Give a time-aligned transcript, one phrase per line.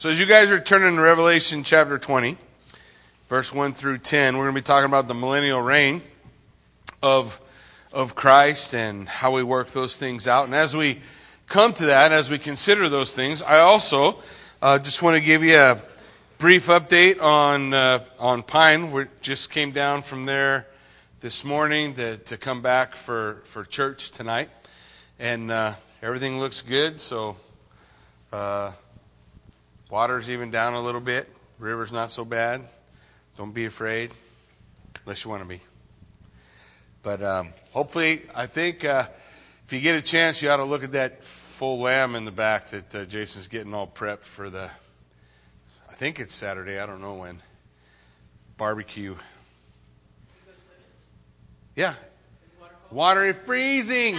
[0.00, 2.36] So, as you guys are turning to Revelation chapter 20,
[3.28, 6.02] verse 1 through 10, we're going to be talking about the millennial reign
[7.02, 7.40] of,
[7.92, 10.44] of Christ and how we work those things out.
[10.44, 11.00] And as we
[11.48, 14.20] come to that, as we consider those things, I also
[14.62, 15.82] uh, just want to give you a
[16.38, 18.92] brief update on, uh, on Pine.
[18.92, 20.68] We just came down from there
[21.18, 24.48] this morning to, to come back for, for church tonight.
[25.18, 27.34] And uh, everything looks good, so.
[29.90, 31.28] Water's even down a little bit.
[31.58, 32.62] River's not so bad.
[33.38, 34.10] Don't be afraid,
[35.04, 35.62] unless you want to be.
[37.02, 39.06] But um, hopefully, I think uh,
[39.64, 42.30] if you get a chance, you ought to look at that full lamb in the
[42.30, 44.68] back that uh, Jason's getting all prepped for the.
[45.88, 46.78] I think it's Saturday.
[46.78, 47.40] I don't know when.
[48.58, 49.14] Barbecue.
[51.74, 51.94] Yeah.
[52.90, 54.18] Water is freezing.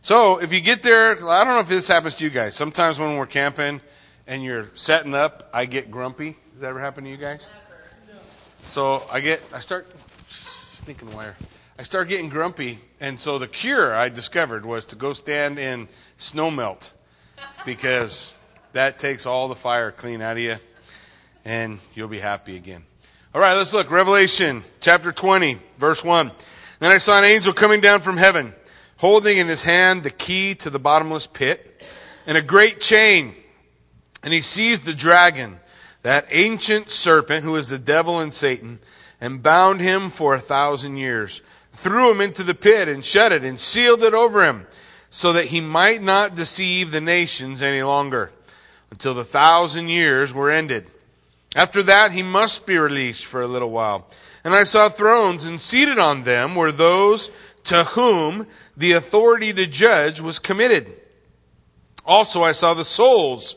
[0.00, 2.56] So if you get there, I don't know if this happens to you guys.
[2.56, 3.80] Sometimes when we're camping
[4.32, 6.34] and you're setting up, I get grumpy.
[6.52, 7.52] Does that ever happen to you guys?
[8.60, 9.86] So I get, I start
[10.30, 11.36] sneaking wire.
[11.78, 15.86] I start getting grumpy, and so the cure I discovered was to go stand in
[16.16, 16.92] snow melt,
[17.66, 18.32] because
[18.72, 20.56] that takes all the fire clean out of you,
[21.44, 22.84] and you'll be happy again.
[23.34, 23.90] All right, let's look.
[23.90, 26.30] Revelation chapter 20, verse 1.
[26.78, 28.54] Then I saw an angel coming down from heaven
[28.96, 31.86] holding in his hand the key to the bottomless pit
[32.26, 33.34] and a great chain.
[34.22, 35.58] And he seized the dragon,
[36.02, 38.78] that ancient serpent who is the devil and Satan,
[39.20, 41.42] and bound him for a thousand years,
[41.72, 44.66] threw him into the pit and shut it and sealed it over him,
[45.10, 48.32] so that he might not deceive the nations any longer,
[48.90, 50.86] until the thousand years were ended.
[51.54, 54.08] After that, he must be released for a little while.
[54.42, 57.30] And I saw thrones, and seated on them were those
[57.64, 60.92] to whom the authority to judge was committed.
[62.04, 63.56] Also, I saw the souls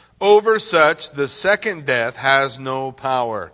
[0.21, 3.51] Over such, the second death has no power.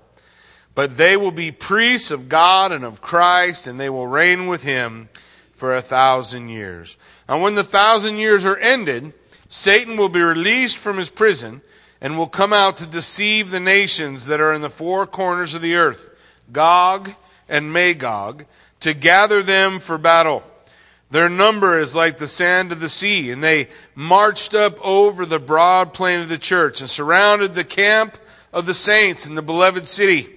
[0.75, 4.63] But they will be priests of God and of Christ, and they will reign with
[4.63, 5.07] him
[5.55, 6.97] for a thousand years.
[7.27, 9.13] And when the thousand years are ended,
[9.49, 11.61] Satan will be released from his prison
[12.01, 15.61] and will come out to deceive the nations that are in the four corners of
[15.61, 16.11] the earth,
[16.51, 17.09] Gog
[17.49, 18.45] and Magog,
[18.81, 20.43] to gather them for battle.
[21.09, 25.39] Their number is like the sand of the sea, and they marched up over the
[25.39, 28.17] broad plain of the church and surrounded the camp
[28.51, 30.29] of the saints in the beloved city.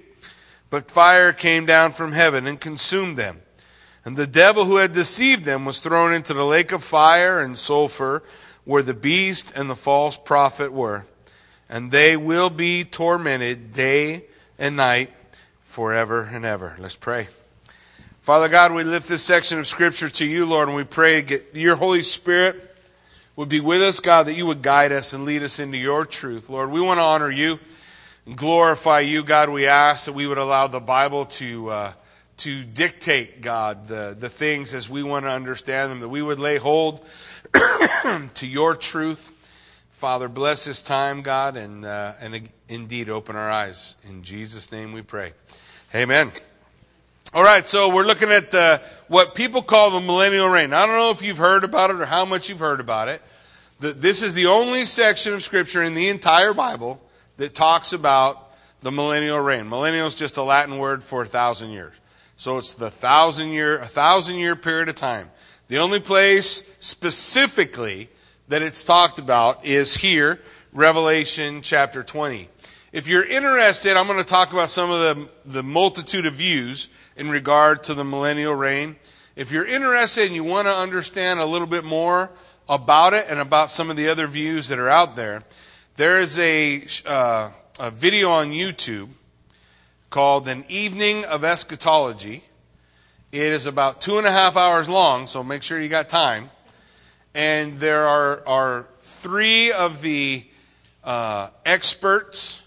[0.68, 3.40] But fire came down from heaven and consumed them.
[4.04, 7.58] And the devil who had deceived them was thrown into the lake of fire and
[7.58, 8.22] sulfur,
[8.64, 11.04] where the beast and the false prophet were.
[11.68, 14.26] And they will be tormented day
[14.58, 15.12] and night
[15.60, 16.76] forever and ever.
[16.78, 17.28] Let's pray.
[18.30, 21.46] Father God, we lift this section of Scripture to you, Lord, and we pray that
[21.52, 22.76] your Holy Spirit
[23.34, 26.06] would be with us, God, that you would guide us and lead us into your
[26.06, 26.48] truth.
[26.48, 27.58] Lord, we want to honor you
[28.26, 29.48] and glorify you, God.
[29.48, 31.92] We ask that we would allow the Bible to, uh,
[32.36, 36.38] to dictate, God, the, the things as we want to understand them, that we would
[36.38, 37.04] lay hold
[38.34, 39.32] to your truth.
[39.90, 43.96] Father, bless this time, God, and, uh, and indeed open our eyes.
[44.08, 45.32] In Jesus' name we pray.
[45.92, 46.30] Amen.
[47.32, 50.72] All right, so we're looking at uh, what people call the millennial reign.
[50.72, 53.22] I don't know if you've heard about it or how much you've heard about it.
[53.78, 57.00] The, this is the only section of Scripture in the entire Bible
[57.36, 59.68] that talks about the millennial reign.
[59.68, 61.94] Millennial is just a Latin word for a thousand years.
[62.34, 65.30] So it's the thousand year, a thousand year period of time.
[65.68, 68.08] The only place specifically
[68.48, 70.40] that it's talked about is here,
[70.72, 72.48] Revelation chapter 20.
[72.92, 76.88] If you're interested, I'm going to talk about some of the, the multitude of views
[77.20, 78.96] in regard to the millennial reign.
[79.36, 82.30] If you're interested and you want to understand a little bit more
[82.66, 85.42] about it and about some of the other views that are out there,
[85.96, 89.10] there is a, uh, a video on YouTube
[90.08, 92.42] called An Evening of Eschatology.
[93.32, 96.48] It is about two and a half hours long, so make sure you got time.
[97.34, 100.46] And there are, are three of the
[101.04, 102.66] uh, experts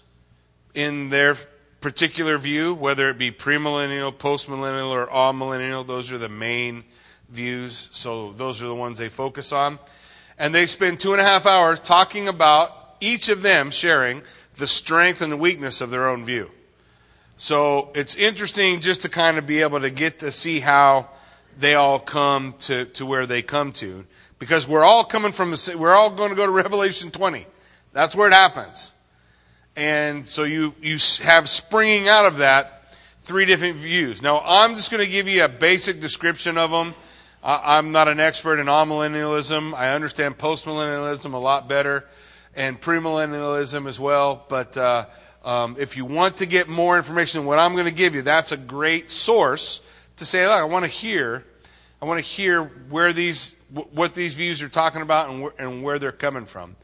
[0.74, 1.36] in their
[1.84, 5.86] particular view, whether it be premillennial, postmillennial, or amillennial.
[5.86, 6.82] Those are the main
[7.28, 7.90] views.
[7.92, 9.78] So those are the ones they focus on.
[10.38, 14.22] And they spend two and a half hours talking about each of them sharing
[14.56, 16.50] the strength and the weakness of their own view.
[17.36, 21.10] So it's interesting just to kind of be able to get to see how
[21.58, 24.06] they all come to, to where they come to.
[24.38, 27.44] Because we're all coming from, the, we're all going to go to Revelation 20.
[27.92, 28.93] That's where it happens.
[29.76, 34.22] And so you, you have springing out of that three different views.
[34.22, 36.94] Now, I'm just going to give you a basic description of them.
[37.42, 39.74] I'm not an expert in amillennialism.
[39.74, 42.06] I understand postmillennialism a lot better
[42.56, 44.44] and premillennialism as well.
[44.48, 45.06] But uh,
[45.44, 48.22] um, if you want to get more information than what I'm going to give you,
[48.22, 49.86] that's a great source
[50.16, 51.44] to say, look, I want to hear,
[52.00, 53.58] I want to hear where these,
[53.92, 56.76] what these views are talking about and and where they're coming from.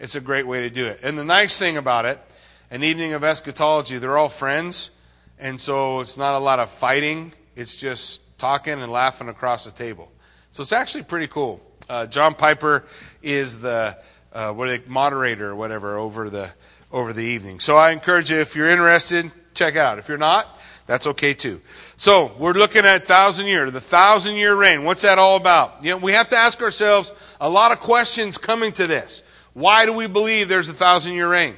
[0.00, 1.00] It's a great way to do it.
[1.02, 2.20] And the nice thing about it,
[2.70, 4.90] an evening of eschatology, they're all friends,
[5.38, 7.32] and so it's not a lot of fighting.
[7.56, 10.10] It's just talking and laughing across the table.
[10.50, 11.60] So it's actually pretty cool.
[11.88, 12.84] Uh, John Piper
[13.22, 13.96] is the
[14.32, 16.50] uh, what a moderator or whatever over the
[16.92, 17.60] over the evening.
[17.60, 19.98] So I encourage you, if you're interested, check out.
[19.98, 21.60] If you're not, that's okay too.
[21.96, 24.84] So we're looking at thousand year, the thousand year reign.
[24.84, 25.82] What's that all about?
[25.82, 29.22] You know, we have to ask ourselves a lot of questions coming to this.
[29.54, 31.56] Why do we believe there's a thousand year reign?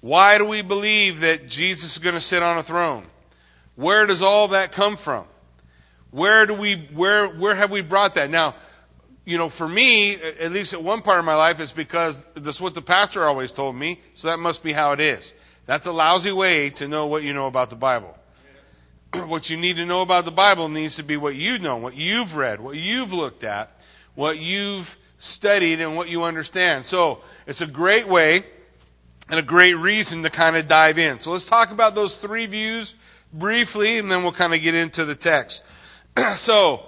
[0.00, 3.04] Why do we believe that Jesus is going to sit on a throne?
[3.74, 5.24] Where does all that come from?
[6.10, 8.30] Where do we where where have we brought that?
[8.30, 8.54] Now,
[9.24, 12.60] you know, for me, at least at one part of my life, it's because that's
[12.60, 15.34] what the pastor always told me, so that must be how it is.
[15.66, 18.16] That's a lousy way to know what you know about the Bible.
[19.26, 21.94] what you need to know about the Bible needs to be what you know, what
[21.94, 26.86] you've read, what you've looked at, what you've studied, and what you understand.
[26.86, 28.44] So it's a great way
[29.30, 31.20] and a great reason to kind of dive in.
[31.20, 32.94] So let's talk about those three views
[33.32, 35.64] briefly, and then we'll kind of get into the text.
[36.34, 36.84] so,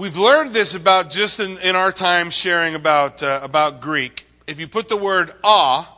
[0.00, 4.26] We've learned this about just in, in our time sharing about, uh, about Greek.
[4.46, 5.94] If you put the word ah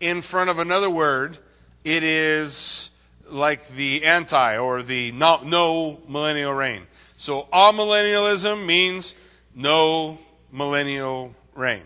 [0.00, 1.38] in front of another word,
[1.84, 2.90] it is
[3.30, 6.88] like the anti or the no, no millennial reign.
[7.18, 9.14] So amillennialism means
[9.54, 10.18] no
[10.50, 11.84] millennial reign.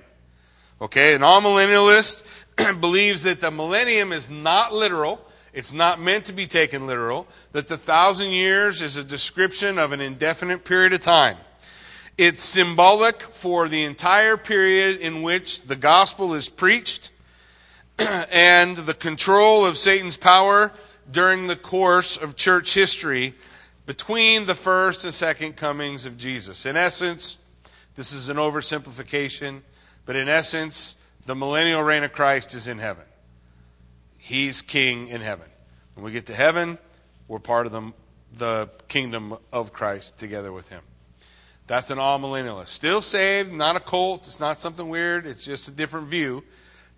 [0.81, 2.25] Okay, an amillennialist
[2.80, 5.20] believes that the millennium is not literal.
[5.52, 7.26] It's not meant to be taken literal.
[7.52, 11.36] That the thousand years is a description of an indefinite period of time.
[12.18, 17.12] It's symbolic for the entire period in which the gospel is preached
[17.98, 20.72] and the control of Satan's power
[21.10, 23.34] during the course of church history
[23.86, 26.66] between the first and second comings of Jesus.
[26.66, 27.38] In essence,
[27.94, 29.62] this is an oversimplification,
[30.06, 30.96] but in essence,
[31.30, 33.04] the millennial reign of Christ is in heaven.
[34.18, 35.46] He's king in heaven.
[35.94, 36.76] When we get to heaven,
[37.28, 37.92] we're part of the,
[38.34, 40.82] the kingdom of Christ together with him.
[41.68, 42.66] That's an amillennialist.
[42.66, 44.22] Still saved, not a cult.
[44.22, 45.24] It's not something weird.
[45.24, 46.42] It's just a different view.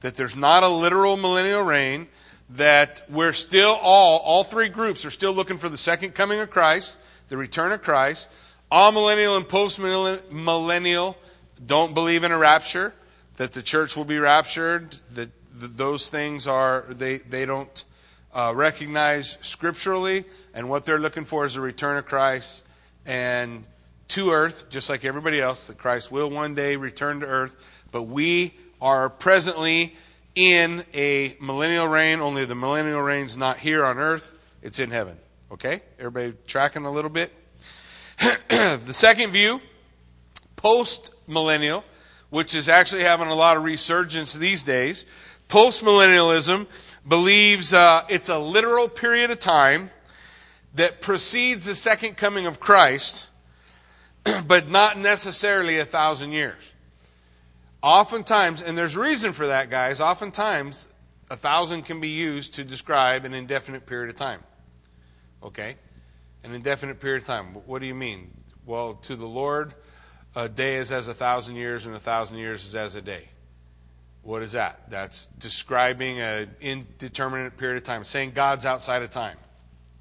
[0.00, 2.08] That there's not a literal millennial reign.
[2.49, 6.49] That we're still all, all three groups are still looking for the second coming of
[6.49, 6.96] Christ,
[7.29, 8.31] the return of Christ.
[8.70, 11.19] Amillennial and post-millennial
[11.67, 12.94] don't believe in a rapture,
[13.37, 17.84] that the church will be raptured, that those things are, they, they don't
[18.34, 20.25] uh, recognize scripturally,
[20.55, 22.64] and what they're looking for is the return of Christ
[23.06, 23.64] and
[24.08, 27.56] to earth, just like everybody else, that Christ will one day return to earth.
[27.90, 29.94] But we are presently
[30.34, 35.17] in a millennial reign, only the millennial reign's not here on earth, it's in heaven.
[35.51, 35.82] Okay?
[35.98, 37.32] Everybody tracking a little bit?
[38.48, 39.60] the second view,
[40.56, 41.84] post millennial,
[42.32, 45.05] which is actually having a lot of resurgence these days.
[45.51, 46.67] Postmillennialism
[47.06, 49.91] believes uh, it's a literal period of time
[50.74, 53.29] that precedes the second coming of Christ
[54.46, 56.72] but not necessarily a thousand years.
[57.82, 60.89] Oftentimes, and there's reason for that, guys, oftentimes
[61.31, 64.41] a thousand can be used to describe an indefinite period of time.
[65.43, 65.77] Okay?
[66.44, 67.46] An indefinite period of time.
[67.67, 68.31] What do you mean?
[68.65, 69.74] Well, to the Lord,
[70.34, 73.29] a day is as a thousand years, and a thousand years is as a day.
[74.22, 74.89] What is that?
[74.89, 79.36] That's describing an indeterminate period of time, saying God's outside of time.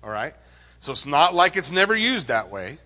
[0.03, 0.33] All right?
[0.79, 2.77] So it's not like it's never used that way.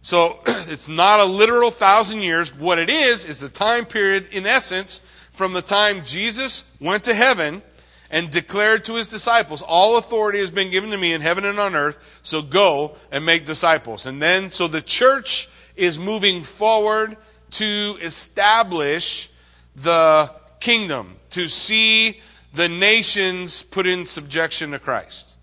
[0.00, 2.54] So it's not a literal thousand years.
[2.54, 5.00] What it is, is the time period, in essence,
[5.32, 7.62] from the time Jesus went to heaven
[8.10, 11.58] and declared to his disciples, All authority has been given to me in heaven and
[11.58, 14.06] on earth, so go and make disciples.
[14.06, 15.48] And then, so the church
[15.80, 17.16] is moving forward
[17.50, 19.30] to establish
[19.74, 22.20] the kingdom, to see
[22.54, 25.36] the nations put in subjection to Christ.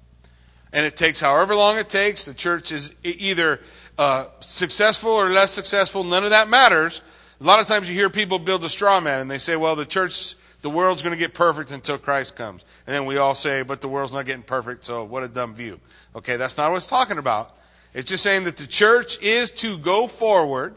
[0.72, 2.26] And it takes however long it takes.
[2.26, 3.60] The church is either
[3.98, 7.02] uh, successful or less successful, none of that matters.
[7.42, 9.76] A lot of times you hear people build a straw man and they say, well,
[9.76, 12.66] the church the world's going to get perfect until Christ comes.
[12.86, 15.54] And then we all say, but the world's not getting perfect, so what a dumb
[15.54, 15.80] view.
[16.16, 17.57] Okay, that's not what it's talking about.
[17.94, 20.76] It's just saying that the church is to go forward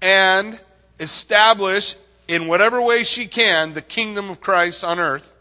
[0.00, 0.60] and
[1.00, 1.96] establish
[2.28, 5.34] in whatever way she can the kingdom of Christ on earth,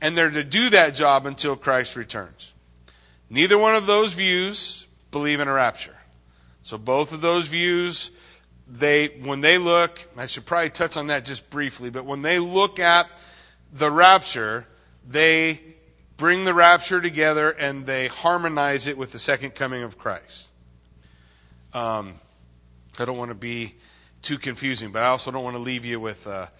[0.00, 2.52] and they're to do that job until Christ returns.
[3.30, 5.96] Neither one of those views believe in a rapture.
[6.62, 8.10] So both of those views,
[8.68, 12.38] they when they look, I should probably touch on that just briefly, but when they
[12.38, 13.08] look at
[13.72, 14.66] the rapture,
[15.06, 15.60] they
[16.16, 20.48] bring the rapture together and they harmonize it with the second coming of Christ.
[21.72, 22.20] Um,
[22.98, 23.74] I don't want to be
[24.22, 26.50] too confusing, but I also don't want to leave you with a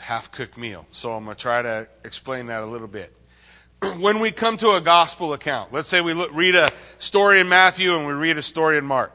[0.00, 0.86] half cooked meal.
[0.90, 3.14] So I'm going to try to explain that a little bit.
[3.98, 7.48] when we come to a gospel account, let's say we look, read a story in
[7.48, 9.12] Matthew and we read a story in Mark,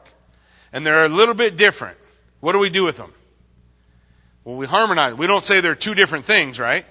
[0.72, 1.98] and they're a little bit different.
[2.40, 3.12] What do we do with them?
[4.44, 5.14] Well, we harmonize.
[5.14, 6.86] We don't say they're two different things, right?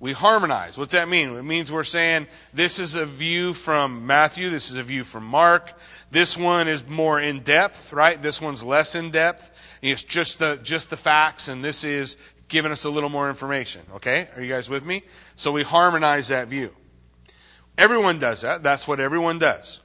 [0.00, 0.76] We harmonize.
[0.76, 1.36] What's that mean?
[1.36, 5.24] It means we're saying this is a view from Matthew, this is a view from
[5.24, 5.72] Mark.
[6.10, 8.20] This one is more in depth, right?
[8.20, 9.78] This one's less in depth.
[9.82, 12.16] It's just the just the facts and this is
[12.48, 14.28] giving us a little more information, okay?
[14.36, 15.04] Are you guys with me?
[15.36, 16.74] So we harmonize that view.
[17.76, 18.62] Everyone does that.
[18.62, 19.80] That's what everyone does.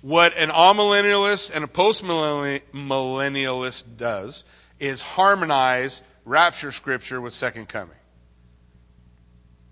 [0.00, 4.44] What an amillennialist and a postmillennialist does
[4.78, 7.96] is harmonize rapture scripture with second coming.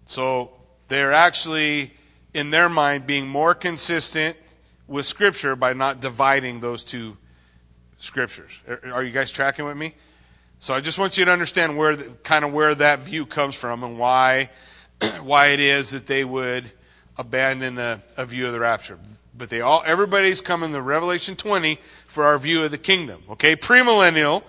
[0.07, 0.53] So
[0.89, 1.93] they're actually,
[2.33, 4.37] in their mind, being more consistent
[4.87, 7.17] with Scripture by not dividing those two
[7.99, 8.61] scriptures.
[8.93, 9.95] Are you guys tracking with me?
[10.59, 13.55] So I just want you to understand where, the, kind of where that view comes
[13.55, 14.51] from and why,
[15.23, 16.71] why it is that they would
[17.17, 18.99] abandon a, a view of the rapture.
[19.37, 23.23] But they all, everybody's coming to Revelation 20 for our view of the kingdom.
[23.31, 24.43] Okay, premillennial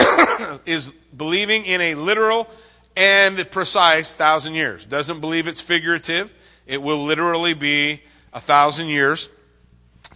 [0.66, 2.48] is believing in a literal
[2.96, 4.86] and precise thousand years.
[4.86, 6.34] Doesn't believe it's figurative.
[6.66, 9.30] It will literally be a thousand years.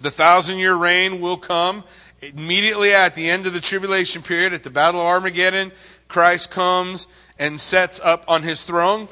[0.01, 1.85] The thousand year reign will come
[2.21, 5.73] immediately at the end of the tribulation period, at the Battle of Armageddon.
[6.09, 7.09] Christ comes
[7.39, 9.09] and sets up on his throne,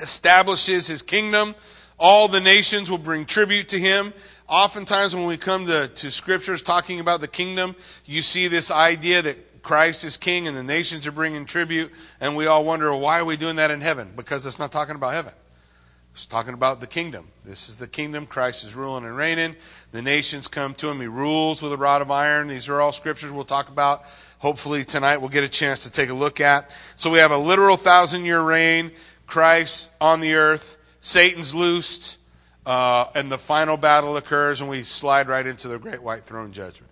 [0.00, 1.54] establishes his kingdom.
[1.98, 4.14] All the nations will bring tribute to him.
[4.48, 9.20] Oftentimes, when we come to, to scriptures talking about the kingdom, you see this idea
[9.20, 13.20] that Christ is king and the nations are bringing tribute, and we all wonder, why
[13.20, 14.12] are we doing that in heaven?
[14.16, 15.32] Because it's not talking about heaven.
[16.12, 17.28] It's talking about the kingdom.
[17.44, 18.26] This is the kingdom.
[18.26, 19.54] Christ is ruling and reigning.
[19.92, 21.00] The nations come to him.
[21.00, 22.48] He rules with a rod of iron.
[22.48, 24.04] These are all scriptures we'll talk about.
[24.38, 26.76] Hopefully tonight we'll get a chance to take a look at.
[26.96, 28.92] So we have a literal thousand year reign.
[29.26, 30.76] Christ on the earth.
[31.00, 32.18] Satan's loosed.
[32.66, 36.52] Uh, and the final battle occurs, and we slide right into the great white throne
[36.52, 36.87] judgment.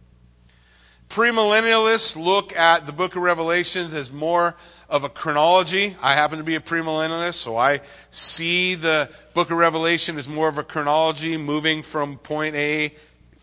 [1.08, 4.56] Premillennialists look at the book of Revelations as more
[4.90, 5.96] of a chronology.
[6.02, 10.48] I happen to be a premillennialist, so I see the book of Revelation as more
[10.48, 12.92] of a chronology, moving from point A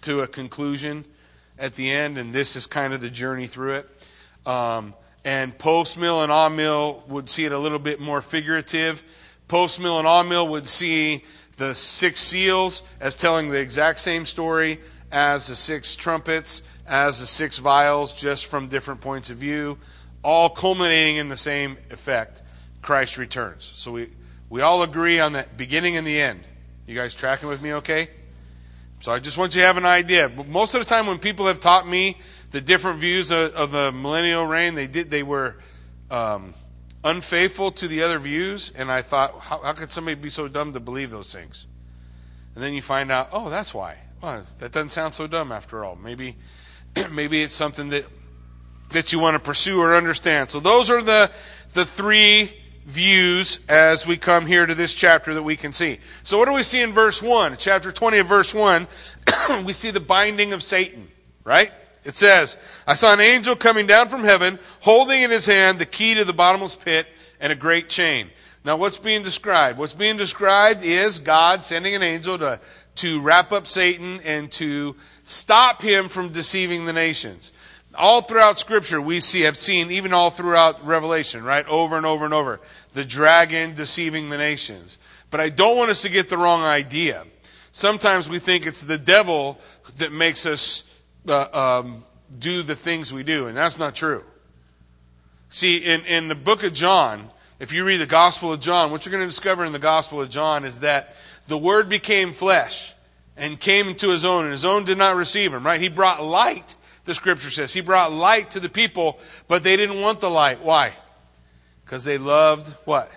[0.01, 1.05] to a conclusion
[1.57, 3.89] at the end, and this is kind of the journey through it.
[4.45, 4.93] Um,
[5.25, 9.03] and post mill and amill would see it a little bit more figurative.
[9.47, 11.23] Post mill and amill would see
[11.57, 14.79] the six seals as telling the exact same story
[15.11, 19.77] as the six trumpets as the six vials, just from different points of view,
[20.23, 22.41] all culminating in the same effect
[22.81, 23.71] Christ returns.
[23.75, 24.09] So we,
[24.49, 26.41] we all agree on the beginning and the end.
[26.85, 28.09] You guys tracking with me okay?
[28.99, 30.29] So I just want you to have an idea.
[30.29, 32.17] Most of the time, when people have taught me
[32.51, 35.57] the different views of, of the millennial reign, they did they were
[36.09, 36.53] um,
[37.03, 40.73] unfaithful to the other views, and I thought, how, how could somebody be so dumb
[40.73, 41.67] to believe those things?
[42.55, 43.97] And then you find out, oh, that's why.
[44.21, 45.97] Well, that doesn't sound so dumb after all.
[45.97, 46.37] Maybe
[47.11, 48.05] maybe it's something that
[48.89, 50.49] that you want to pursue or understand.
[50.49, 51.31] So those are the
[51.73, 52.51] the three
[52.85, 55.99] views as we come here to this chapter that we can see.
[56.23, 57.55] So what do we see in verse 1?
[57.57, 58.87] Chapter 20 of verse 1,
[59.65, 61.07] we see the binding of Satan,
[61.43, 61.71] right?
[62.03, 65.85] It says, I saw an angel coming down from heaven, holding in his hand the
[65.85, 67.07] key to the bottomless pit
[67.39, 68.29] and a great chain.
[68.65, 69.77] Now what's being described?
[69.77, 72.59] What's being described is God sending an angel to,
[72.95, 77.51] to wrap up Satan and to stop him from deceiving the nations.
[77.95, 81.67] All throughout Scripture, we see, have seen, even all throughout Revelation, right?
[81.67, 82.59] Over and over and over.
[82.93, 84.97] The dragon deceiving the nations.
[85.29, 87.25] But I don't want us to get the wrong idea.
[87.71, 89.59] Sometimes we think it's the devil
[89.97, 90.91] that makes us
[91.27, 92.03] uh, um,
[92.39, 94.23] do the things we do, and that's not true.
[95.49, 99.05] See, in, in the book of John, if you read the Gospel of John, what
[99.05, 101.15] you're going to discover in the Gospel of John is that
[101.47, 102.92] the Word became flesh
[103.35, 105.81] and came to his own, and his own did not receive him, right?
[105.81, 106.75] He brought light,
[107.05, 107.73] the scripture says.
[107.73, 110.61] He brought light to the people, but they didn't want the light.
[110.61, 110.93] Why?
[111.83, 113.11] Because they loved what?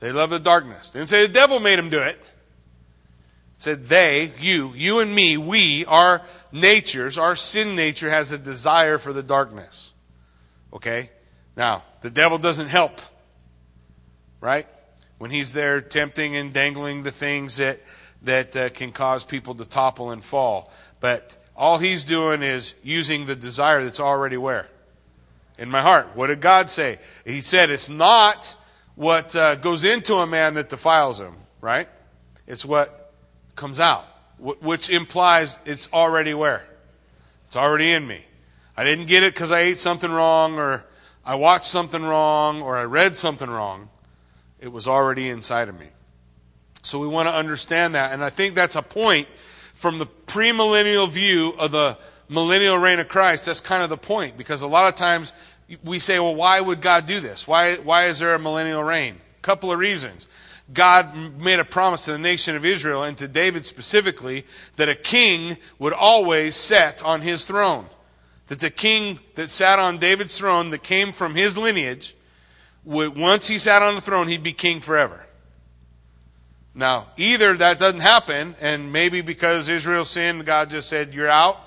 [0.00, 0.90] They loved the darkness.
[0.90, 2.16] Didn't say the devil made them do it.
[3.54, 8.38] It said they, you, you and me, we, our natures, our sin nature has a
[8.38, 9.92] desire for the darkness.
[10.72, 11.10] Okay?
[11.56, 13.00] Now, the devil doesn't help.
[14.40, 14.66] Right?
[15.18, 17.80] When he's there tempting and dangling the things that,
[18.24, 20.70] that uh, can cause people to topple and fall.
[21.00, 24.68] But all he's doing is using the desire that's already where?
[25.58, 26.08] In my heart.
[26.14, 26.98] What did God say?
[27.24, 28.56] He said it's not
[28.96, 31.88] what uh, goes into a man that defiles him, right?
[32.46, 33.12] It's what
[33.54, 34.06] comes out,
[34.38, 36.64] which implies it's already where?
[37.46, 38.24] It's already in me.
[38.76, 40.84] I didn't get it because I ate something wrong or
[41.24, 43.88] I watched something wrong or I read something wrong.
[44.60, 45.86] It was already inside of me.
[46.84, 48.12] So we want to understand that.
[48.12, 49.26] And I think that's a point
[49.74, 51.98] from the premillennial view of the
[52.28, 54.36] millennial reign of Christ, that's kind of the point.
[54.36, 55.32] Because a lot of times
[55.82, 57.48] we say, well, why would God do this?
[57.48, 59.16] Why, why is there a millennial reign?
[59.38, 60.28] A couple of reasons.
[60.72, 64.44] God made a promise to the nation of Israel and to David specifically
[64.76, 67.86] that a king would always sit on his throne.
[68.48, 72.14] That the king that sat on David's throne, that came from his lineage,
[72.84, 75.24] would, once he sat on the throne, he'd be king forever.
[76.74, 81.60] Now, either that doesn't happen, and maybe because Israel sinned, God just said, You're out.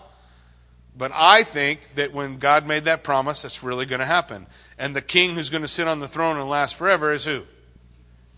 [0.98, 4.48] But I think that when God made that promise, that's really going to happen.
[4.80, 7.44] And the king who's going to sit on the throne and last forever is who?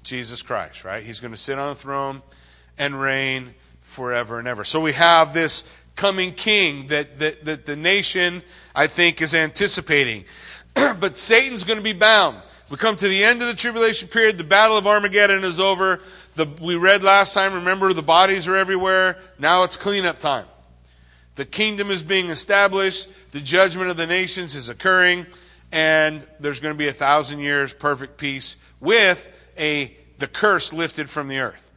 [0.03, 1.01] Jesus Christ, right?
[1.01, 2.21] He's going to sit on the throne
[2.77, 4.65] and reign forever and ever.
[4.65, 5.63] So we have this
[5.95, 8.41] coming king that, that, that the nation,
[8.75, 10.25] I think, is anticipating.
[10.73, 12.41] but Satan's going to be bound.
[12.69, 14.37] We come to the end of the tribulation period.
[14.37, 16.01] The battle of Armageddon is over.
[16.39, 19.17] The, we read last time, remember, the bodies are everywhere.
[19.39, 20.45] Now it's cleanup time.
[21.35, 23.33] The kingdom is being established.
[23.33, 25.25] The judgment of the nations is occurring.
[25.73, 31.09] And there's going to be a thousand years perfect peace with a, the curse lifted
[31.09, 31.69] from the earth.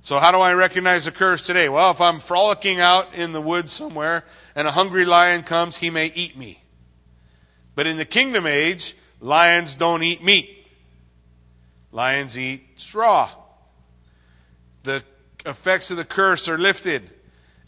[0.00, 1.68] So how do I recognize the curse today?
[1.68, 4.22] Well, if I'm frolicking out in the woods somewhere
[4.54, 6.62] and a hungry lion comes, he may eat me.
[7.74, 10.68] But in the kingdom age, lions don't eat meat.
[11.90, 13.28] Lions eat straw
[14.82, 15.02] the
[15.44, 17.10] effects of the curse are lifted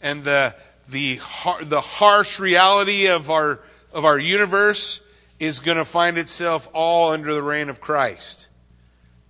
[0.01, 0.55] and the,
[0.89, 1.15] the,
[1.63, 3.59] the harsh reality of our,
[3.91, 5.01] of our universe
[5.39, 8.49] is going to find itself all under the reign of Christ.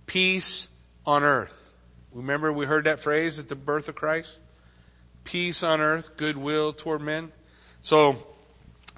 [0.06, 0.68] Peace
[1.04, 1.72] on earth.
[2.12, 4.40] Remember, we heard that phrase at the birth of Christ?
[5.24, 7.32] Peace on earth, goodwill toward men.
[7.80, 8.16] So,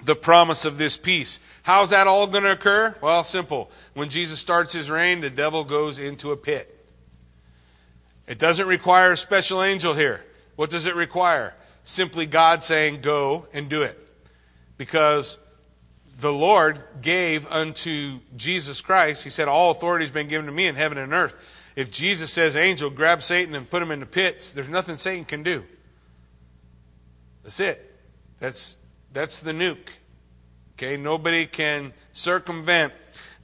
[0.03, 1.39] the promise of this peace.
[1.63, 2.95] How's that all going to occur?
[3.01, 3.69] Well, simple.
[3.93, 6.78] When Jesus starts his reign, the devil goes into a pit.
[8.29, 10.23] It doesn't require a special angel here.
[10.55, 11.55] What does it require?
[11.83, 13.97] Simply God saying, Go and do it.
[14.77, 15.39] Because
[16.19, 20.67] the Lord gave unto Jesus Christ, He said, All authority has been given to me
[20.67, 21.33] in heaven and earth.
[21.75, 25.25] If Jesus says, Angel, grab Satan and put him in the pits, there's nothing Satan
[25.25, 25.63] can do.
[27.41, 27.99] That's it.
[28.39, 28.77] That's,
[29.11, 29.89] that's the nuke.
[30.75, 30.97] Okay?
[30.97, 32.93] Nobody can circumvent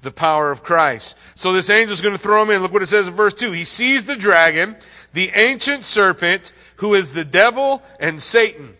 [0.05, 1.17] the power of Christ.
[1.35, 2.61] So this angel is going to throw him in.
[2.61, 3.51] Look what it says in verse 2.
[3.51, 4.77] He sees the dragon,
[5.11, 8.77] the ancient serpent, who is the devil and Satan,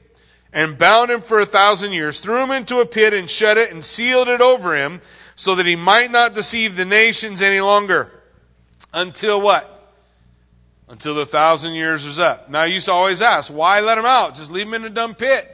[0.54, 3.74] and bound him for a thousand years, threw him into a pit and shut it
[3.74, 5.02] and sealed it over him
[5.36, 8.12] so that he might not deceive the nations any longer.
[8.94, 9.72] Until what?
[10.88, 12.50] Until the thousand years is up.
[12.50, 14.36] Now, you used to always ask, why let him out?
[14.36, 15.52] Just leave him in a dumb pit.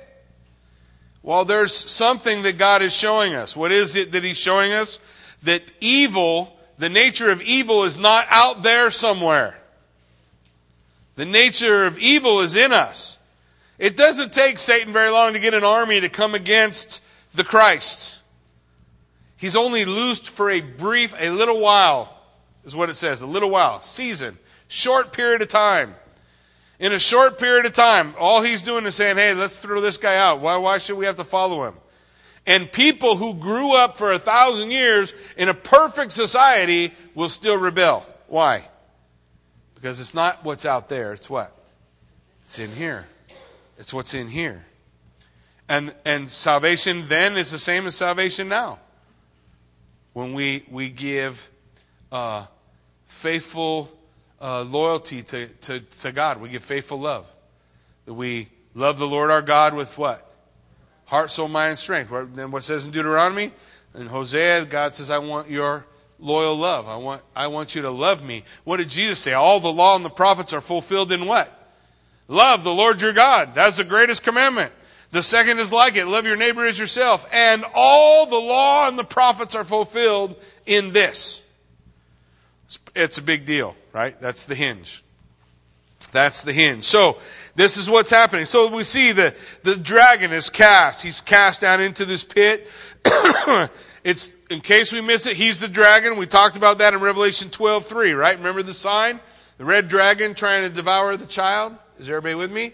[1.24, 3.56] Well, there's something that God is showing us.
[3.56, 5.00] What is it that He's showing us?
[5.44, 9.58] That evil, the nature of evil, is not out there somewhere.
[11.16, 13.18] The nature of evil is in us.
[13.78, 18.22] It doesn't take Satan very long to get an army to come against the Christ.
[19.38, 22.16] He's only loosed for a brief, a little while,
[22.64, 23.22] is what it says.
[23.22, 25.96] A little while, season, short period of time.
[26.80, 29.98] In a short period of time, all he's doing is saying, hey, let's throw this
[29.98, 30.42] guy out.
[30.42, 31.76] Why, why should we have to follow him?
[32.46, 37.58] And people who grew up for a thousand years in a perfect society will still
[37.58, 38.06] rebel.
[38.28, 38.68] Why?
[39.76, 41.56] Because it's not what's out there, it's what?
[42.42, 43.06] It's in here.
[43.78, 44.66] It's what's in here.
[45.70, 48.80] And, and salvation then is the same as salvation now.
[50.14, 51.50] When we, we give
[52.12, 52.46] uh,
[53.06, 53.92] faithful
[54.42, 57.32] uh, loyalty to, to, to God, we give faithful love.
[58.06, 60.31] That we love the Lord our God with what?
[61.12, 62.10] Heart, soul, mind, and strength.
[62.36, 63.52] Then what says in Deuteronomy?
[64.00, 65.86] In Hosea, God says, I want your
[66.22, 66.88] loyal love.
[66.88, 68.46] I want, I want you to love me.
[68.64, 69.34] What did Jesus say?
[69.34, 71.52] All the law and the prophets are fulfilled in what?
[72.30, 73.54] Love the Lord your God.
[73.54, 74.72] That's the greatest commandment.
[75.12, 76.06] The second is like it.
[76.06, 77.28] Love your neighbor as yourself.
[77.34, 81.44] And all the law and the prophets are fulfilled in this.
[82.96, 84.18] It's a big deal, right?
[84.22, 85.04] That's the hinge.
[86.14, 86.86] That's the hinge.
[86.86, 87.18] So,
[87.56, 88.46] this is what's happening.
[88.46, 91.04] So we see the, the dragon is cast.
[91.04, 92.68] He's cast down into this pit.
[94.04, 96.18] it's, in case we miss it, he's the dragon.
[96.18, 98.38] We talked about that in Revelation 12, 3, right?
[98.38, 99.20] Remember the sign?
[99.58, 101.76] The red dragon trying to devour the child?
[102.00, 102.74] Is everybody with me?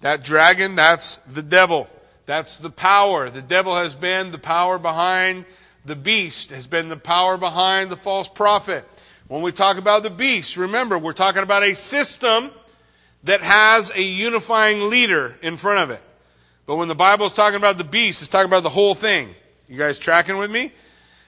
[0.00, 1.88] That dragon, that's the devil.
[2.26, 3.28] That's the power.
[3.28, 5.46] The devil has been the power behind
[5.84, 8.84] the beast, has been the power behind the false prophet.
[9.28, 12.50] When we talk about the beast, remember, we're talking about a system
[13.26, 16.02] that has a unifying leader in front of it.
[16.64, 19.34] But when the Bible is talking about the beast, it's talking about the whole thing.
[19.68, 20.72] You guys tracking with me?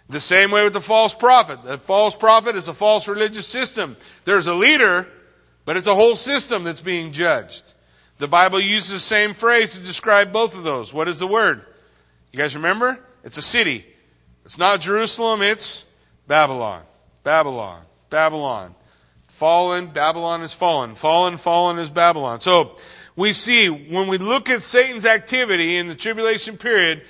[0.08, 1.62] The same way with the false prophet.
[1.62, 3.96] The false prophet is a false religious system.
[4.24, 5.08] There's a leader,
[5.64, 7.74] but it's a whole system that's being judged.
[8.18, 10.94] The Bible uses the same phrase to describe both of those.
[10.94, 11.64] What is the word?
[12.32, 12.98] You guys remember?
[13.24, 13.84] It's a city.
[14.44, 15.84] It's not Jerusalem, it's
[16.26, 16.82] Babylon.
[17.22, 17.82] Babylon.
[18.08, 18.74] Babylon.
[19.38, 20.96] Fallen, Babylon is fallen.
[20.96, 22.40] Fallen, fallen is Babylon.
[22.40, 22.74] So
[23.14, 27.02] we see when we look at Satan's activity in the tribulation period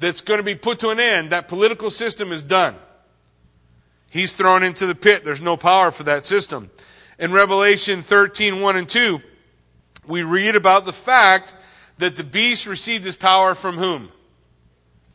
[0.00, 2.74] that's going to be put to an end, that political system is done.
[4.10, 5.22] He's thrown into the pit.
[5.22, 6.72] There's no power for that system.
[7.20, 9.20] In Revelation 13, 1 and 2,
[10.08, 11.54] we read about the fact
[11.98, 14.08] that the beast received his power from whom?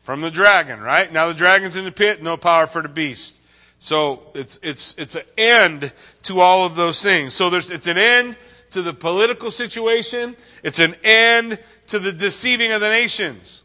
[0.04, 1.12] From the dragon, right?
[1.12, 3.41] Now the dragon's in the pit, no power for the beast.
[3.82, 5.92] So it's, it's, it's an end
[6.22, 7.34] to all of those things.
[7.34, 8.36] So there's, it's an end
[8.70, 10.36] to the political situation.
[10.62, 13.64] It's an end to the deceiving of the nations.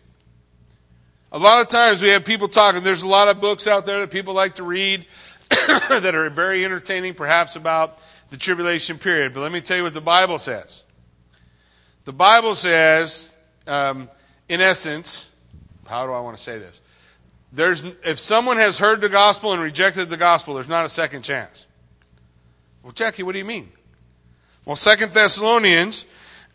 [1.31, 3.99] A lot of times we have people talking, there's a lot of books out there
[3.99, 5.05] that people like to read
[5.49, 7.99] that are very entertaining, perhaps about
[8.31, 9.35] the tribulation period.
[9.35, 10.83] But let me tell you what the Bible says.
[12.05, 13.35] The Bible says,
[13.67, 14.09] um,
[14.49, 15.29] in essence,
[15.85, 16.81] how do I want to say this?
[17.51, 21.23] There's, if someone has heard the gospel and rejected the gospel, there's not a second
[21.23, 21.65] chance.
[22.83, 23.71] Well, Jackie, what do you mean?
[24.65, 26.05] Well, Second Thessalonians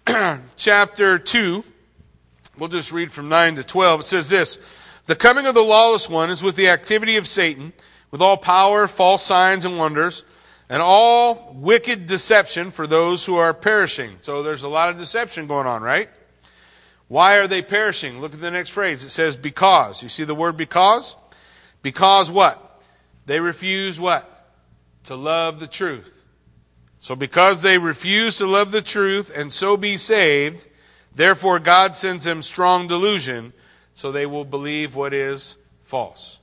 [0.57, 1.65] chapter 2,
[2.59, 4.01] we'll just read from 9 to 12.
[4.01, 4.59] It says this
[5.07, 7.73] The coming of the lawless one is with the activity of Satan,
[8.11, 10.25] with all power, false signs, and wonders,
[10.69, 14.17] and all wicked deception for those who are perishing.
[14.21, 16.11] So there's a lot of deception going on, right?
[17.13, 18.23] Why are they perishing?
[18.23, 19.05] Look at the next phrase.
[19.05, 20.03] It says because.
[20.03, 21.15] You see the word because?
[21.83, 22.83] Because what?
[23.27, 24.55] They refuse what?
[25.05, 26.25] To love the truth.
[27.01, 30.67] So because they refuse to love the truth and so be saved,
[31.15, 33.53] therefore God sends them strong delusion
[33.93, 36.41] so they will believe what is false.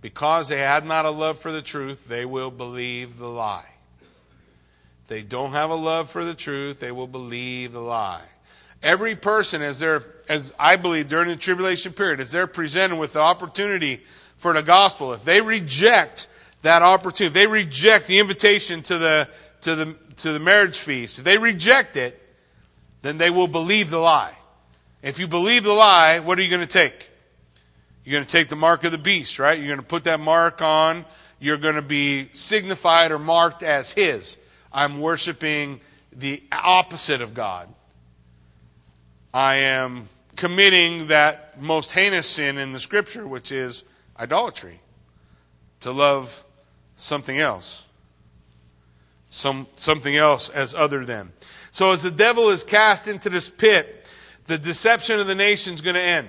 [0.00, 3.70] Because they had not a love for the truth, they will believe the lie.
[4.00, 8.24] If they don't have a love for the truth, they will believe the lie.
[8.82, 13.12] Every person, as they're, as I believe during the tribulation period, as they're presented with
[13.12, 14.02] the opportunity
[14.36, 16.28] for the gospel, if they reject
[16.62, 19.28] that opportunity, if they reject the invitation to the,
[19.62, 22.20] to the, to the marriage feast, if they reject it,
[23.02, 24.34] then they will believe the lie.
[25.02, 27.10] If you believe the lie, what are you going to take?
[28.04, 29.58] You're going to take the mark of the beast, right?
[29.58, 31.04] You're going to put that mark on.
[31.38, 34.36] You're going to be signified or marked as his.
[34.72, 35.80] I'm worshiping
[36.12, 37.68] the opposite of God.
[39.32, 43.84] I am committing that most heinous sin in the scripture, which is
[44.18, 44.80] idolatry.
[45.80, 46.44] To love
[46.96, 47.84] something else.
[49.28, 51.32] Some, something else as other than.
[51.70, 54.10] So as the devil is cast into this pit,
[54.46, 56.28] the deception of the nation is going to end.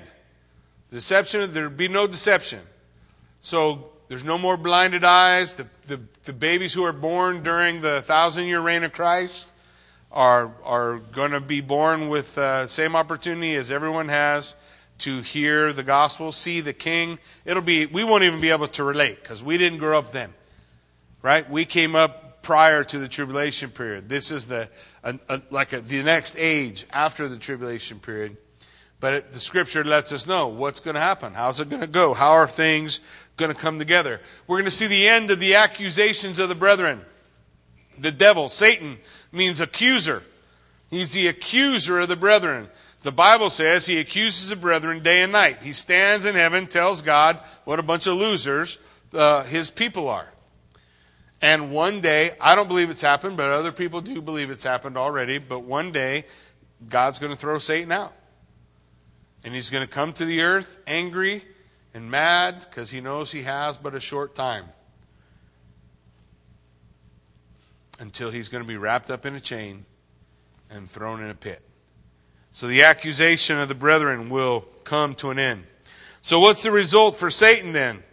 [0.89, 2.59] Deception, there'll be no deception.
[3.39, 5.55] So there's no more blinded eyes.
[5.55, 9.50] The, the, the babies who are born during the thousand year reign of Christ
[10.11, 14.55] are, are going to be born with the uh, same opportunity as everyone has
[14.99, 17.17] to hear the gospel, see the king.
[17.45, 20.33] It'll be, we won't even be able to relate because we didn't grow up then,
[21.21, 21.49] right?
[21.49, 24.09] We came up prior to the tribulation period.
[24.09, 24.69] This is the,
[25.03, 28.37] a, a, like a, the next age after the tribulation period.
[28.99, 31.33] But it, the scripture lets us know what's going to happen.
[31.33, 32.13] How's it going to go?
[32.13, 33.01] How are things
[33.37, 34.21] going to come together?
[34.45, 37.01] We're going to see the end of the accusations of the brethren.
[37.97, 38.99] The devil, Satan,
[39.31, 40.23] means accuser.
[40.89, 42.67] He's the accuser of the brethren.
[43.01, 45.63] The Bible says he accuses the brethren day and night.
[45.63, 48.77] He stands in heaven, tells God what a bunch of losers
[49.13, 50.27] uh, his people are.
[51.41, 54.97] And one day, I don't believe it's happened, but other people do believe it's happened
[54.97, 55.39] already.
[55.39, 56.25] But one day,
[56.87, 58.13] God's going to throw Satan out.
[59.43, 61.43] And he's going to come to the earth angry
[61.95, 64.65] and mad because he knows he has but a short time.
[68.01, 69.85] Until he's going to be wrapped up in a chain
[70.71, 71.61] and thrown in a pit.
[72.51, 75.65] So the accusation of the brethren will come to an end.
[76.23, 78.03] So, what's the result for Satan then?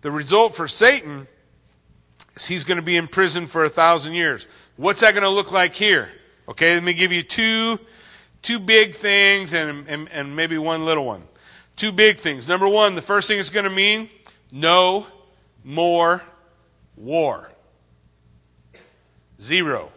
[0.00, 1.28] The result for Satan
[2.36, 4.46] is he's going to be in prison for a thousand years.
[4.76, 6.10] What's that going to look like here?
[6.48, 7.78] Okay, let me give you two,
[8.42, 11.22] two big things and, and, and maybe one little one.
[11.76, 12.48] Two big things.
[12.48, 14.08] Number one, the first thing it's going to mean
[14.50, 15.06] no
[15.64, 16.22] more
[16.96, 17.50] war.
[19.40, 19.92] Zero.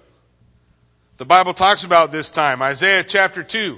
[1.18, 2.62] The Bible talks about this time.
[2.62, 3.78] Isaiah chapter 2,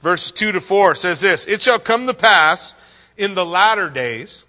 [0.00, 2.74] verses 2 to 4 says this It shall come to pass
[3.16, 4.44] in the latter days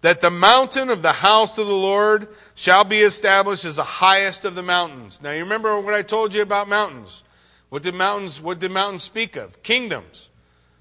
[0.00, 4.44] that the mountain of the house of the Lord shall be established as the highest
[4.44, 5.20] of the mountains.
[5.22, 7.24] Now you remember what I told you about mountains.
[7.68, 9.62] What did mountains what did mountains speak of?
[9.62, 10.28] Kingdoms.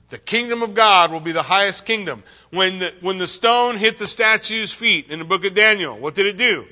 [0.10, 2.24] The kingdom of God will be the highest kingdom.
[2.52, 6.14] When the, when the stone hit the statue's feet in the book of Daniel, what
[6.14, 6.68] did it do?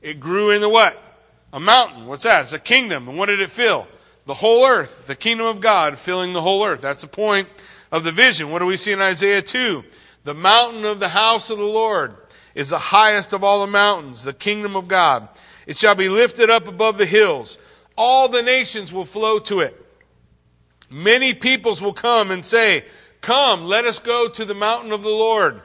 [0.00, 1.11] It grew into what?
[1.52, 2.06] A mountain.
[2.06, 2.42] What's that?
[2.42, 3.08] It's a kingdom.
[3.08, 3.86] And what did it fill?
[4.26, 5.06] The whole earth.
[5.06, 6.80] The kingdom of God filling the whole earth.
[6.80, 7.48] That's the point
[7.90, 8.50] of the vision.
[8.50, 9.84] What do we see in Isaiah 2?
[10.24, 12.16] The mountain of the house of the Lord
[12.54, 15.28] is the highest of all the mountains, the kingdom of God.
[15.66, 17.58] It shall be lifted up above the hills.
[17.96, 19.78] All the nations will flow to it.
[20.90, 22.84] Many peoples will come and say,
[23.20, 25.62] Come, let us go to the mountain of the Lord,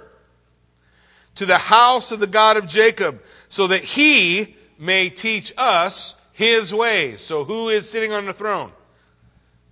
[1.36, 6.74] to the house of the God of Jacob, so that he may teach us his
[6.74, 7.22] ways.
[7.22, 8.72] So who is sitting on the throne?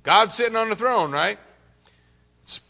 [0.04, 1.39] God's sitting on the throne, right?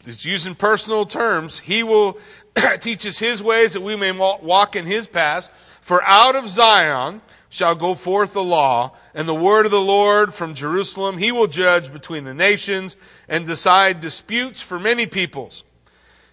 [0.06, 1.58] It's using personal terms.
[1.58, 2.18] He will
[2.80, 5.50] teach us his ways that we may walk in his paths.
[5.80, 10.34] For out of Zion shall go forth the law and the word of the Lord
[10.34, 11.18] from Jerusalem.
[11.18, 12.96] He will judge between the nations
[13.28, 15.64] and decide disputes for many peoples.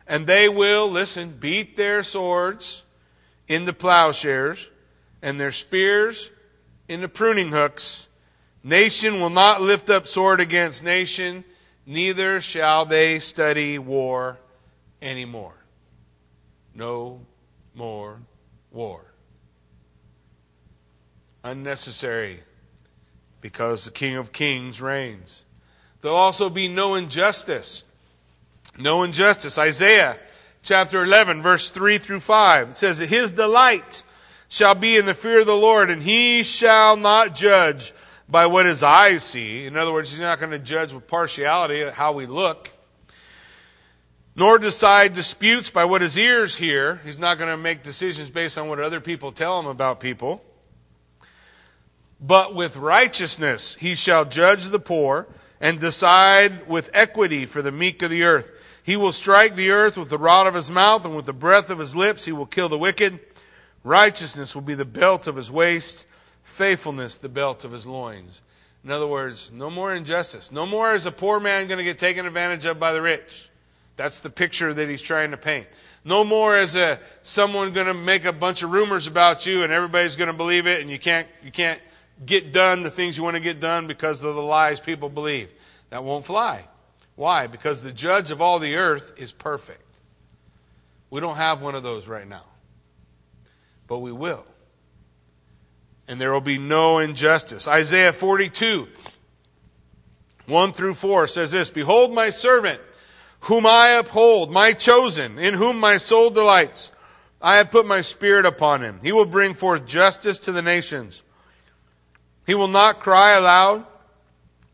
[0.07, 2.83] And they will, listen, beat their swords
[3.47, 4.69] into plowshares
[5.23, 6.29] and their spears
[6.87, 8.07] into pruning hooks.
[8.63, 11.43] Nation will not lift up sword against nation
[11.85, 14.37] neither shall they study war
[15.01, 15.55] anymore.
[16.75, 17.21] No
[17.73, 18.19] more
[18.71, 19.05] war.
[21.43, 22.39] Unnecessary
[23.41, 25.43] because the King of Kings reigns.
[26.01, 27.83] There'll also be no injustice.
[28.77, 29.57] No injustice.
[29.57, 30.17] Isaiah
[30.63, 32.69] chapter 11, verse 3 through 5.
[32.69, 34.03] It says that his delight
[34.53, 37.91] shall be in the fear of the Lord, and he shall not judge
[38.29, 39.65] by what his eyes see.
[39.65, 42.69] In other words, he's not going to judge with partiality how we look,
[44.35, 47.01] nor decide disputes by what his ears hear.
[47.03, 50.43] He's not going to make decisions based on what other people tell him about people.
[52.21, 55.25] But with righteousness he shall judge the poor
[55.59, 58.51] and decide with equity for the meek of the earth.
[58.83, 61.71] He will strike the earth with the rod of his mouth, and with the breath
[61.71, 63.19] of his lips he will kill the wicked.
[63.83, 66.05] Righteousness will be the belt of his waist
[66.43, 68.41] faithfulness the belt of his loins.
[68.83, 70.51] In other words, no more injustice.
[70.51, 73.49] No more is a poor man going to get taken advantage of by the rich.
[73.95, 75.67] That's the picture that he's trying to paint.
[76.03, 79.71] No more is a someone going to make a bunch of rumors about you and
[79.71, 81.79] everybody's going to believe it and you can't you can't
[82.25, 85.49] get done the things you want to get done because of the lies people believe.
[85.91, 86.67] That won't fly.
[87.15, 87.47] Why?
[87.47, 89.79] Because the judge of all the earth is perfect.
[91.09, 92.43] We don't have one of those right now.
[93.87, 94.45] But we will
[96.07, 97.67] and there will be no injustice.
[97.67, 98.87] Isaiah 42,
[100.45, 102.81] 1 through 4 says this Behold, my servant,
[103.41, 106.91] whom I uphold, my chosen, in whom my soul delights.
[107.41, 108.99] I have put my spirit upon him.
[109.03, 111.23] He will bring forth justice to the nations.
[112.45, 113.85] He will not cry aloud,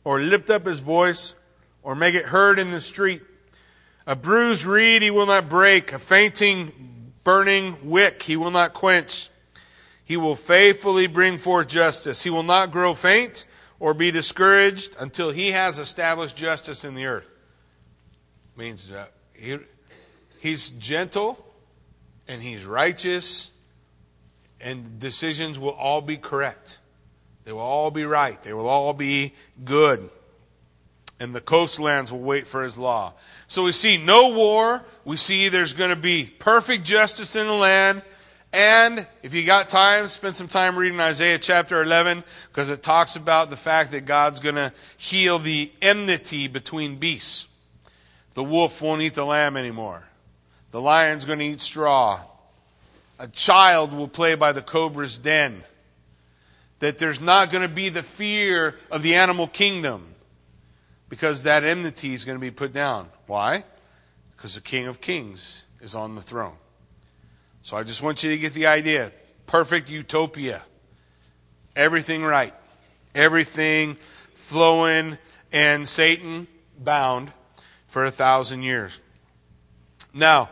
[0.03, 1.35] or lift up his voice,
[1.83, 3.21] or make it heard in the street.
[4.05, 6.98] A bruised reed he will not break, a fainting,
[7.29, 9.29] burning wick he will not quench.
[10.03, 12.23] He will faithfully bring forth justice.
[12.23, 13.45] He will not grow faint
[13.79, 17.27] or be discouraged until he has established justice in the earth.
[18.55, 19.59] Means that he,
[20.39, 21.45] he's gentle
[22.27, 23.51] and he's righteous,
[24.59, 26.79] and decisions will all be correct.
[27.43, 28.41] They will all be right.
[28.41, 30.09] They will all be good.
[31.19, 33.13] And the coastlands will wait for his law.
[33.49, 34.85] So we see no war.
[35.05, 38.03] We see there's going to be perfect justice in the land.
[38.53, 43.15] And if you got time, spend some time reading Isaiah chapter 11 because it talks
[43.15, 47.47] about the fact that God's going to heal the enmity between beasts.
[48.35, 50.03] The wolf won't eat the lamb anymore.
[50.69, 52.21] The lion's going to eat straw.
[53.17, 55.63] A child will play by the cobra's den.
[56.79, 60.05] That there's not going to be the fear of the animal kingdom
[61.09, 63.09] because that enmity is going to be put down.
[63.29, 63.63] Why?
[64.35, 66.55] Because the King of Kings is on the throne.
[67.61, 69.11] So I just want you to get the idea.
[69.45, 70.63] Perfect utopia.
[71.75, 72.55] Everything right.
[73.13, 73.97] Everything
[74.33, 75.19] flowing
[75.51, 76.47] and Satan
[76.79, 77.31] bound
[77.85, 78.99] for a thousand years.
[80.11, 80.49] Now,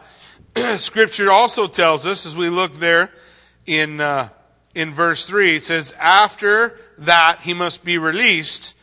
[0.78, 3.10] Scripture also tells us, as we look there
[3.66, 4.30] in uh,
[4.76, 5.56] in verse 3.
[5.56, 8.76] It says, After that, he must be released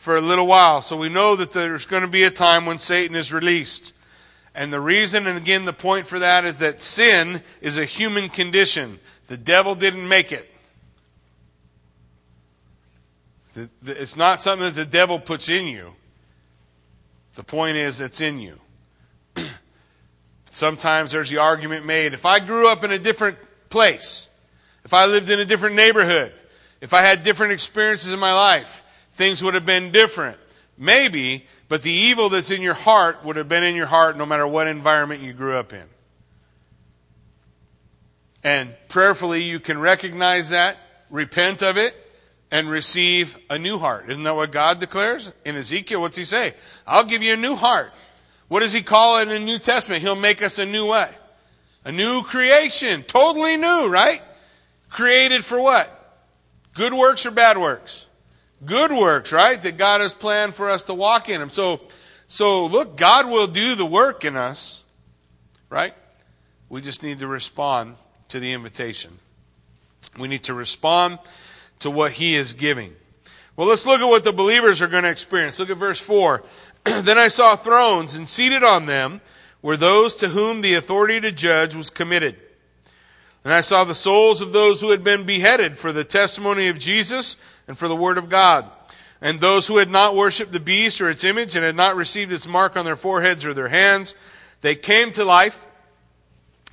[0.00, 0.80] for a little while.
[0.80, 3.92] So we know that there's going to be a time when Satan is released.
[4.54, 8.30] And the reason, and again, the point for that is that sin is a human
[8.30, 8.98] condition.
[9.26, 10.50] The devil didn't make it.
[13.84, 15.92] It's not something that the devil puts in you.
[17.34, 18.58] The point is, it's in you.
[20.46, 23.36] Sometimes there's the argument made if I grew up in a different
[23.68, 24.30] place,
[24.82, 26.32] if I lived in a different neighborhood,
[26.80, 28.79] if I had different experiences in my life,
[29.20, 30.38] things would have been different.
[30.78, 34.24] Maybe, but the evil that's in your heart would have been in your heart no
[34.24, 35.84] matter what environment you grew up in.
[38.42, 40.78] And prayerfully, you can recognize that,
[41.10, 41.94] repent of it,
[42.50, 44.08] and receive a new heart.
[44.08, 45.30] Isn't that what God declares?
[45.44, 46.54] In Ezekiel, what's he say?
[46.86, 47.92] I'll give you a new heart.
[48.48, 50.00] What does he call it in the New Testament?
[50.00, 51.14] He'll make us a new what?
[51.84, 53.02] A new creation.
[53.02, 54.22] Totally new, right?
[54.88, 55.94] Created for what?
[56.72, 58.06] Good works or bad works?
[58.64, 59.60] Good works, right?
[59.60, 61.48] That God has planned for us to walk in them.
[61.48, 61.80] So,
[62.28, 64.84] so look, God will do the work in us,
[65.70, 65.94] right?
[66.68, 67.96] We just need to respond
[68.28, 69.18] to the invitation.
[70.18, 71.18] We need to respond
[71.80, 72.94] to what He is giving.
[73.56, 75.58] Well, let's look at what the believers are going to experience.
[75.58, 76.42] Look at verse 4.
[76.84, 79.20] then I saw thrones, and seated on them
[79.62, 82.36] were those to whom the authority to judge was committed.
[83.44, 86.78] And I saw the souls of those who had been beheaded for the testimony of
[86.78, 87.36] Jesus
[87.70, 88.68] and for the word of God,
[89.20, 92.32] and those who had not worshipped the beast or its image and had not received
[92.32, 94.16] its mark on their foreheads or their hands.
[94.60, 95.68] They came to life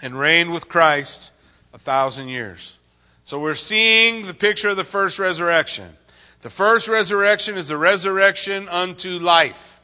[0.02, 1.34] and reigned with Christ
[1.72, 2.80] a thousand years.
[3.26, 5.96] So we're seeing the picture of the first resurrection.
[6.42, 9.80] The first resurrection is the resurrection unto life.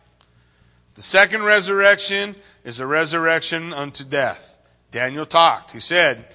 [0.96, 4.58] The second resurrection is a resurrection unto death.
[4.90, 5.70] Daniel talked.
[5.70, 6.26] He said,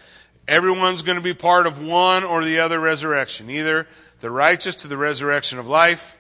[0.47, 3.89] everyone's going to be part of one or the other resurrection, either
[4.21, 6.19] the righteous to the resurrection of life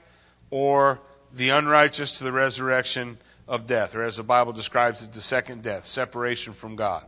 [0.50, 1.00] or
[1.32, 5.62] the unrighteous to the resurrection of death, or as the Bible describes it, the second
[5.62, 7.04] death, separation from God.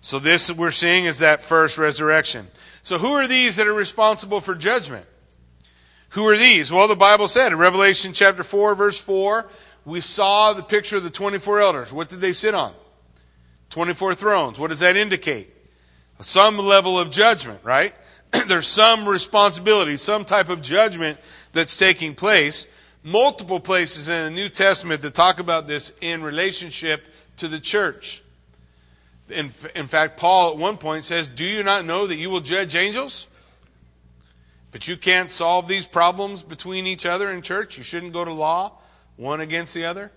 [0.00, 2.48] So this we're seeing is that first resurrection.
[2.82, 5.06] So who are these that are responsible for judgment?
[6.10, 6.72] Who are these?
[6.72, 9.48] Well, the Bible said in Revelation chapter 4, verse 4,
[9.84, 11.92] we saw the picture of the 24 elders.
[11.92, 12.72] What did they sit on?
[13.70, 14.58] 24 thrones.
[14.58, 15.54] What does that indicate?
[16.20, 17.94] Some level of judgment, right?
[18.46, 21.18] There's some responsibility, some type of judgment
[21.52, 22.66] that's taking place.
[23.02, 27.04] Multiple places in the New Testament that talk about this in relationship
[27.36, 28.22] to the church.
[29.30, 32.40] In, in fact, Paul at one point says, Do you not know that you will
[32.40, 33.26] judge angels?
[34.70, 37.78] But you can't solve these problems between each other in church.
[37.78, 38.72] You shouldn't go to law
[39.16, 40.10] one against the other.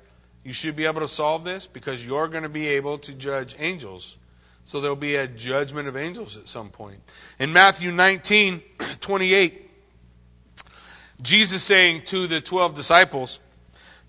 [0.43, 3.55] You should be able to solve this because you're going to be able to judge
[3.59, 4.17] angels.
[4.63, 6.99] So there'll be a judgment of angels at some point.
[7.39, 8.61] In Matthew 19,
[9.01, 9.69] 28,
[11.21, 13.39] Jesus saying to the 12 disciples,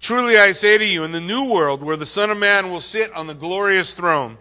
[0.00, 2.80] Truly I say to you, in the new world where the Son of Man will
[2.80, 4.38] sit on the glorious throne,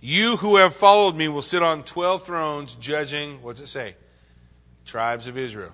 [0.00, 3.96] you who have followed me will sit on 12 thrones judging, what's it say?
[4.84, 5.72] Tribes of Israel.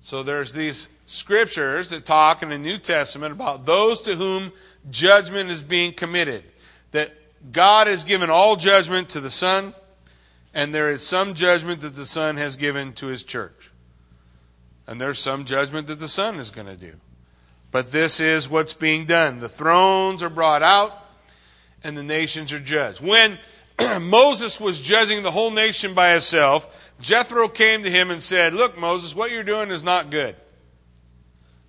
[0.00, 4.52] So there's these scriptures that talk in the New Testament about those to whom
[4.88, 6.44] judgment is being committed.
[7.52, 9.74] God has given all judgment to the Son,
[10.54, 13.72] and there is some judgment that the Son has given to his church.
[14.86, 16.94] And there's some judgment that the Son is going to do.
[17.70, 19.40] But this is what's being done.
[19.40, 20.92] The thrones are brought out,
[21.82, 23.00] and the nations are judged.
[23.00, 23.38] When
[24.00, 28.78] Moses was judging the whole nation by himself, Jethro came to him and said, Look,
[28.78, 30.36] Moses, what you're doing is not good.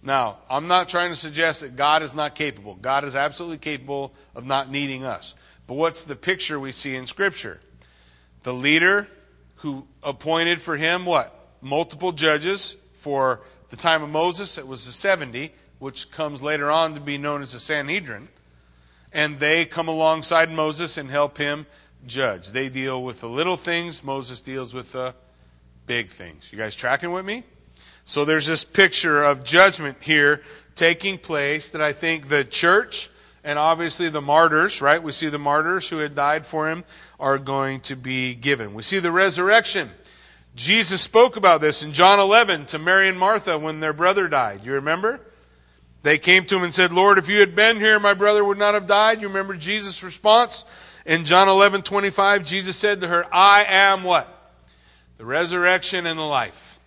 [0.01, 2.75] Now, I'm not trying to suggest that God is not capable.
[2.75, 5.35] God is absolutely capable of not needing us.
[5.67, 7.59] But what's the picture we see in Scripture?
[8.43, 9.07] The leader
[9.57, 11.33] who appointed for him what?
[11.61, 16.93] Multiple judges for the time of Moses, it was the 70, which comes later on
[16.93, 18.29] to be known as the Sanhedrin.
[19.11, 21.65] And they come alongside Moses and help him
[22.05, 22.49] judge.
[22.49, 25.13] They deal with the little things, Moses deals with the
[25.85, 26.51] big things.
[26.51, 27.43] You guys tracking with me?
[28.05, 30.41] So there's this picture of judgment here
[30.75, 33.09] taking place that I think the church
[33.47, 35.01] and obviously the martyrs, right?
[35.01, 36.83] We see the martyrs who had died for him
[37.17, 38.73] are going to be given.
[38.73, 39.89] We see the resurrection.
[40.53, 44.65] Jesus spoke about this in John 11 to Mary and Martha when their brother died.
[44.65, 45.21] You remember?
[46.03, 48.57] They came to him and said, Lord, if you had been here, my brother would
[48.57, 49.21] not have died.
[49.21, 50.65] You remember Jesus' response?
[51.05, 54.27] In John 11, 25, Jesus said to her, I am what?
[55.19, 56.81] The resurrection and the life.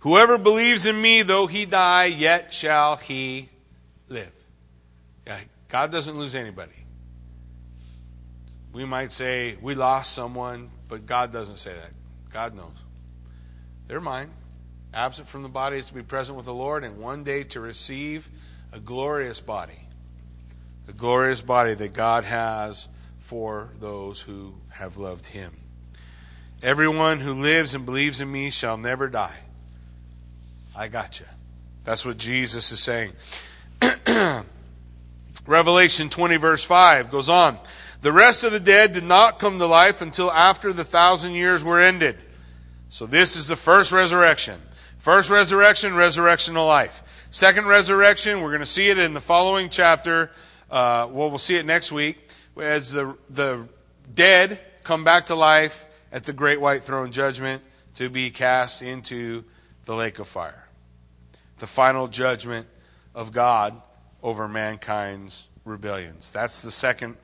[0.00, 3.48] Whoever believes in me, though he die, yet shall he
[4.08, 4.30] live.
[5.68, 6.72] God doesn't lose anybody.
[8.72, 11.90] We might say we lost someone, but God doesn't say that.
[12.32, 12.74] God knows.
[13.86, 14.30] They're mine.
[14.92, 17.60] Absent from the body is to be present with the Lord, and one day to
[17.60, 18.28] receive
[18.72, 19.78] a glorious body.
[20.86, 22.88] The glorious body that God has
[23.18, 25.52] for those who have loved Him.
[26.62, 29.38] Everyone who lives and believes in me shall never die.
[30.76, 31.26] I got you.
[31.84, 33.12] That's what Jesus is saying.
[35.46, 37.58] Revelation 20, verse 5 goes on.
[38.00, 41.64] The rest of the dead did not come to life until after the thousand years
[41.64, 42.16] were ended.
[42.88, 44.60] So this is the first resurrection.
[44.98, 47.28] First resurrection, resurrection to life.
[47.30, 50.30] Second resurrection, we're going to see it in the following chapter.
[50.70, 53.66] Uh, well, we'll see it next week as the the
[54.14, 57.62] dead come back to life at the great white throne judgment
[57.96, 59.44] to be cast into
[59.84, 60.68] the lake of fire.
[61.58, 62.66] The final judgment
[63.14, 63.80] of God
[64.24, 66.32] over mankind's rebellions.
[66.32, 67.16] That's the second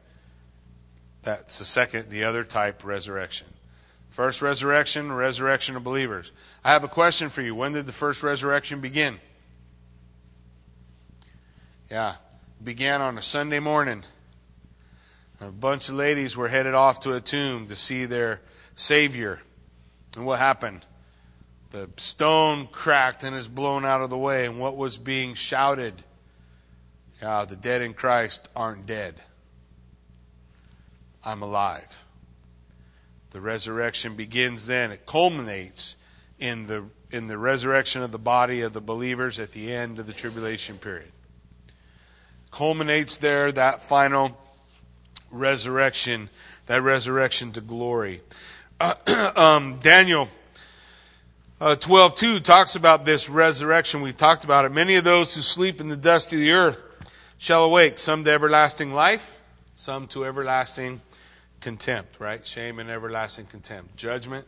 [1.22, 3.48] that's the second the other type resurrection.
[4.10, 6.32] First resurrection, resurrection of believers.
[6.64, 7.54] I have a question for you.
[7.54, 9.20] When did the first resurrection begin?
[11.90, 12.16] Yeah,
[12.62, 14.02] began on a Sunday morning.
[15.40, 18.40] A bunch of ladies were headed off to a tomb to see their
[18.74, 19.40] Savior.
[20.16, 20.84] And what happened?
[21.70, 24.46] The stone cracked and is blown out of the way.
[24.46, 25.94] And what was being shouted?
[27.22, 29.20] Yeah, the dead in Christ aren't dead.
[31.22, 32.04] I'm alive.
[33.30, 34.90] The resurrection begins then.
[34.90, 35.96] It culminates
[36.38, 40.06] in the, in the resurrection of the body of the believers at the end of
[40.06, 41.12] the tribulation period.
[42.50, 44.36] Culminates there, that final
[45.30, 46.30] resurrection,
[46.66, 48.22] that resurrection to glory.
[48.80, 50.28] Uh, um, Daniel
[51.60, 54.00] uh, 12 2 talks about this resurrection.
[54.00, 54.72] We've talked about it.
[54.72, 56.78] Many of those who sleep in the dust of the earth
[57.40, 59.40] shall awake, some to everlasting life,
[59.74, 61.00] some to everlasting
[61.60, 62.46] contempt, right?
[62.46, 63.96] Shame and everlasting contempt.
[63.96, 64.46] Judgment,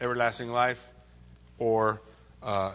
[0.00, 0.88] everlasting life,
[1.58, 2.00] or
[2.40, 2.74] uh,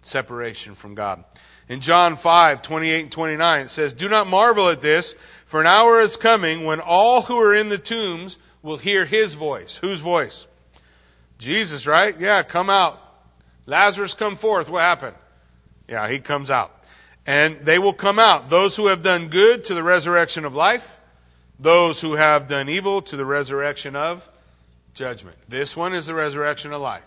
[0.00, 1.22] separation from God.
[1.68, 5.14] In John 5, 28 and 29, it says, Do not marvel at this,
[5.46, 9.34] for an hour is coming when all who are in the tombs will hear his
[9.34, 9.76] voice.
[9.76, 10.48] Whose voice?
[11.38, 12.18] Jesus, right?
[12.18, 13.00] Yeah, come out.
[13.66, 14.68] Lazarus, come forth.
[14.68, 15.14] What happened?
[15.88, 16.75] Yeah, he comes out.
[17.26, 18.50] And they will come out.
[18.50, 20.98] Those who have done good to the resurrection of life,
[21.58, 24.28] those who have done evil to the resurrection of
[24.94, 25.36] judgment.
[25.48, 27.04] This one is the resurrection of life.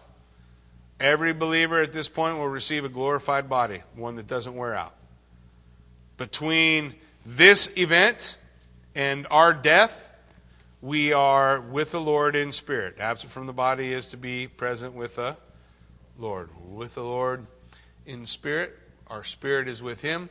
[0.99, 4.93] Every believer at this point will receive a glorified body, one that doesn't wear out.
[6.17, 6.95] Between
[7.25, 8.35] this event
[8.95, 10.13] and our death,
[10.81, 12.95] we are with the Lord in spirit.
[12.99, 15.37] Absent from the body is to be present with the
[16.17, 16.49] Lord.
[16.69, 17.45] With the Lord
[18.05, 18.78] in spirit.
[19.09, 20.29] Our spirit is with Him.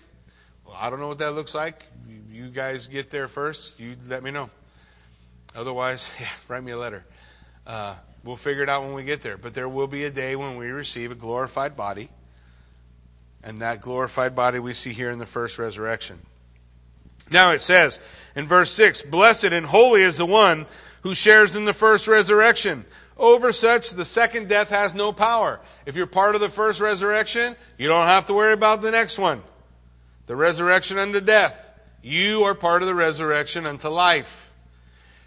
[0.65, 1.87] Well, I don't know what that looks like.
[2.31, 3.81] You guys get there first.
[3.81, 4.51] You let me know.
[5.55, 7.05] Otherwise, yeah, write me a letter.
[7.67, 9.37] Uh, we'll figure it out when we get there.
[9.37, 12.09] But there will be a day when we receive a glorified body.
[13.43, 16.21] And that glorified body we see here in the first resurrection.
[17.31, 18.01] Now it says
[18.35, 20.67] in verse 6 Blessed and holy is the one
[21.03, 22.85] who shares in the first resurrection.
[23.19, 25.61] Over such, the second death has no power.
[25.87, 29.19] If you're part of the first resurrection, you don't have to worry about the next
[29.19, 29.43] one
[30.27, 31.73] the resurrection unto death.
[32.03, 34.53] You are part of the resurrection unto life.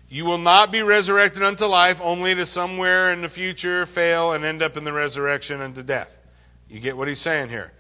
[0.10, 4.46] You will not be resurrected unto life only to somewhere in the future fail and
[4.46, 6.18] end up in the resurrection unto death.
[6.70, 7.72] You get what he's saying here.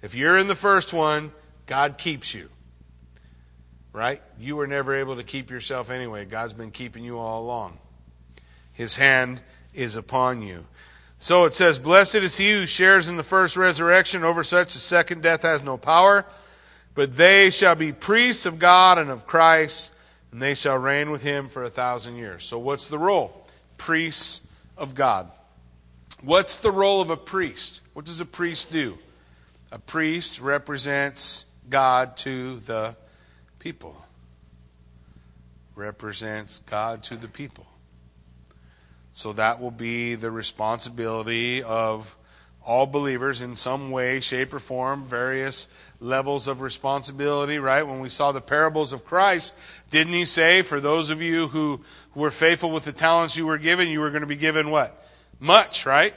[0.00, 1.32] If you're in the first one,
[1.66, 2.48] God keeps you.
[3.92, 4.22] Right?
[4.38, 6.24] You were never able to keep yourself anyway.
[6.24, 7.76] God's been keeping you all along.
[8.72, 9.42] His hand
[9.74, 10.64] is upon you.
[11.18, 14.24] So it says, Blessed is he who shares in the first resurrection.
[14.24, 16.24] Over such the second death has no power.
[16.94, 19.90] But they shall be priests of God and of Christ,
[20.32, 22.44] and they shall reign with him for a thousand years.
[22.44, 23.46] So, what's the role?
[23.76, 24.40] Priests
[24.76, 25.30] of God.
[26.22, 27.82] What's the role of a priest?
[27.92, 28.98] What does a priest do?
[29.72, 32.96] A priest represents God to the
[33.58, 33.96] people.
[35.76, 37.66] Represents God to the people.
[39.12, 42.16] So that will be the responsibility of
[42.64, 47.86] all believers in some way, shape, or form, various levels of responsibility, right?
[47.86, 49.54] When we saw the parables of Christ,
[49.90, 51.80] didn't he say, for those of you who,
[52.12, 54.70] who were faithful with the talents you were given, you were going to be given
[54.70, 55.02] what?
[55.40, 56.14] Much, right?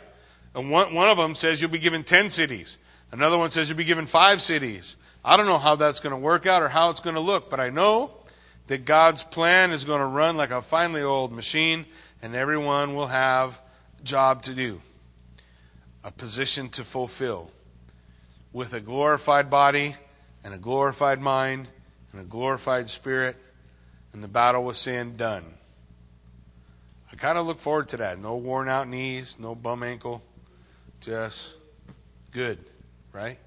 [0.53, 2.77] And one, one of them says you'll be given 10 cities.
[3.11, 4.95] Another one says you'll be given five cities.
[5.25, 7.49] I don't know how that's going to work out or how it's going to look,
[7.49, 8.15] but I know
[8.67, 11.85] that God's plan is going to run like a finely oiled machine,
[12.23, 13.61] and everyone will have
[13.99, 14.81] a job to do
[16.05, 17.51] a position to fulfill
[18.53, 19.95] with a glorified body
[20.43, 21.67] and a glorified mind
[22.11, 23.35] and a glorified spirit
[24.13, 25.43] and the battle with sin done.
[27.11, 28.19] I kind of look forward to that.
[28.19, 30.23] No worn out knees, no bum ankle,
[31.01, 31.57] just
[32.31, 32.57] good,
[33.11, 33.37] right?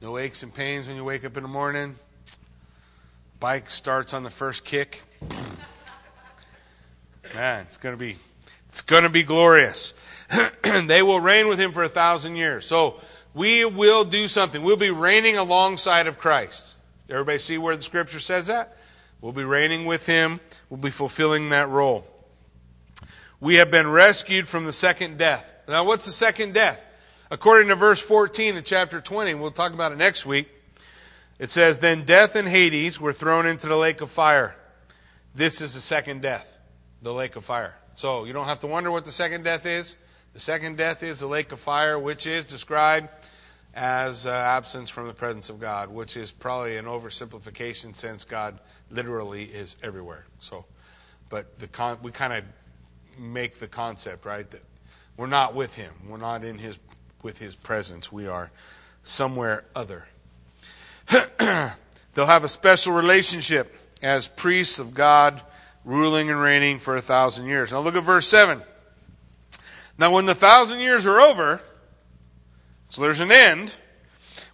[0.00, 1.96] No aches and pains when you wake up in the morning.
[3.40, 5.02] Bike starts on the first kick.
[7.34, 8.16] Man, it's going to be
[8.68, 9.94] it's going to be glorious.
[10.62, 12.64] they will reign with him for a thousand years.
[12.66, 13.00] So
[13.34, 14.62] we will do something.
[14.62, 16.76] We'll be reigning alongside of Christ.
[17.08, 18.76] Everybody see where the scripture says that?
[19.20, 20.40] We'll be reigning with him.
[20.68, 22.06] We'll be fulfilling that role.
[23.40, 25.52] We have been rescued from the second death.
[25.66, 26.80] Now, what's the second death?
[27.30, 30.48] According to verse 14 of chapter 20, we'll talk about it next week.
[31.38, 34.54] It says, Then death and Hades were thrown into the lake of fire.
[35.34, 36.49] This is the second death,
[37.02, 37.74] the lake of fire.
[37.96, 39.96] So you don't have to wonder what the second death is.
[40.32, 43.08] The second death is the lake of fire, which is described
[43.74, 48.58] as uh, absence from the presence of God, which is probably an oversimplification since God
[48.90, 50.24] literally is everywhere.
[50.40, 50.64] So,
[51.28, 52.44] but the con- we kind of
[53.18, 54.62] make the concept right that
[55.16, 55.92] we're not with Him.
[56.08, 56.78] We're not in His
[57.22, 58.10] with His presence.
[58.10, 58.50] We are
[59.02, 60.06] somewhere other.
[61.38, 65.42] They'll have a special relationship as priests of God,
[65.84, 67.72] ruling and reigning for a thousand years.
[67.72, 68.62] Now look at verse seven.
[70.00, 71.60] Now, when the thousand years are over,
[72.88, 73.74] so there's an end.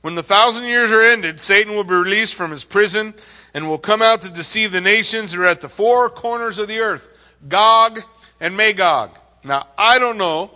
[0.01, 3.14] When the thousand years are ended, Satan will be released from his prison
[3.55, 6.66] and will come out to deceive the nations who are at the four corners of
[6.66, 7.09] the earth
[7.47, 8.01] Gog
[8.41, 9.16] and Magog.
[9.45, 10.51] Now, I don't know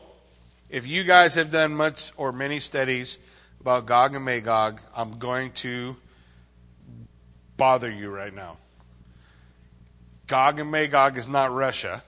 [0.69, 3.19] if you guys have done much or many studies
[3.61, 4.81] about Gog and Magog.
[4.95, 5.95] I'm going to
[7.57, 8.57] bother you right now.
[10.31, 12.05] Gog and Magog is not Russia.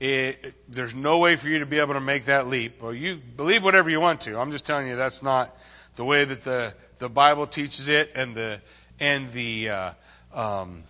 [0.00, 2.82] It, there's no way for you to be able to make that leap.
[2.82, 4.38] Well, you believe whatever you want to.
[4.38, 5.56] I'm just telling you that's not
[5.94, 8.60] the way that the, the Bible teaches it, and the
[9.00, 9.92] and the uh,
[10.34, 10.84] um,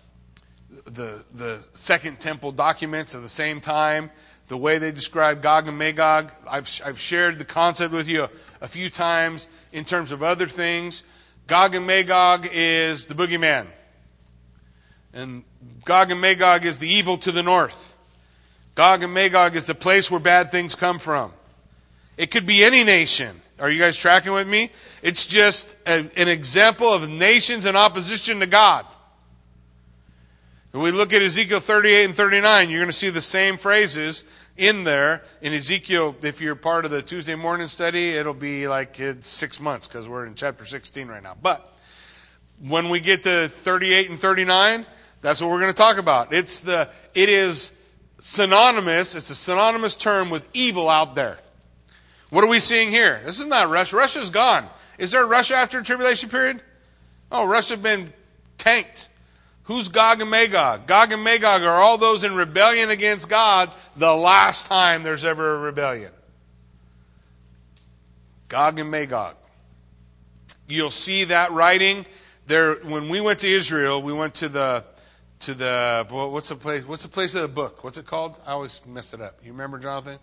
[0.83, 4.11] the the Second Temple documents at the same time.
[4.47, 8.29] The way they describe Gog and Magog, I've I've shared the concept with you a,
[8.59, 11.03] a few times in terms of other things.
[11.47, 13.67] Gog and Magog is the boogeyman,
[15.13, 15.45] and
[15.85, 17.97] Gog and Magog is the evil to the north.
[18.75, 21.33] Gog and Magog is the place where bad things come from.
[22.17, 23.41] It could be any nation.
[23.59, 24.71] Are you guys tracking with me?
[25.01, 28.85] It's just a, an example of nations in opposition to God.
[30.71, 34.23] When we look at Ezekiel 38 and 39, you're going to see the same phrases
[34.55, 35.23] in there.
[35.41, 39.87] In Ezekiel, if you're part of the Tuesday morning study, it'll be like six months
[39.87, 41.35] because we're in chapter 16 right now.
[41.41, 41.75] But
[42.59, 44.85] when we get to 38 and 39,
[45.21, 46.33] that's what we're going to talk about.
[46.33, 47.73] It's the, it is
[48.19, 51.39] synonymous, it's a synonymous term with evil out there.
[52.29, 53.21] What are we seeing here?
[53.25, 53.95] This is not Russia.
[53.95, 54.69] Russia's gone.
[54.97, 56.61] Is there Russia after a tribulation period?
[57.31, 58.13] Oh, Russia's been
[58.57, 59.07] tanked.
[59.63, 60.87] Who's Gog and Magog?
[60.87, 65.55] Gog and Magog are all those in rebellion against God the last time there's ever
[65.55, 66.11] a rebellion.
[68.47, 69.35] Gog and Magog.
[70.67, 72.05] You'll see that writing
[72.47, 72.75] there.
[72.75, 74.83] When we went to Israel, we went to the
[75.39, 76.85] to the what's the place?
[76.85, 77.83] What's the place of the book?
[77.83, 78.35] What's it called?
[78.45, 79.39] I always mess it up.
[79.43, 80.19] You remember, Jonathan?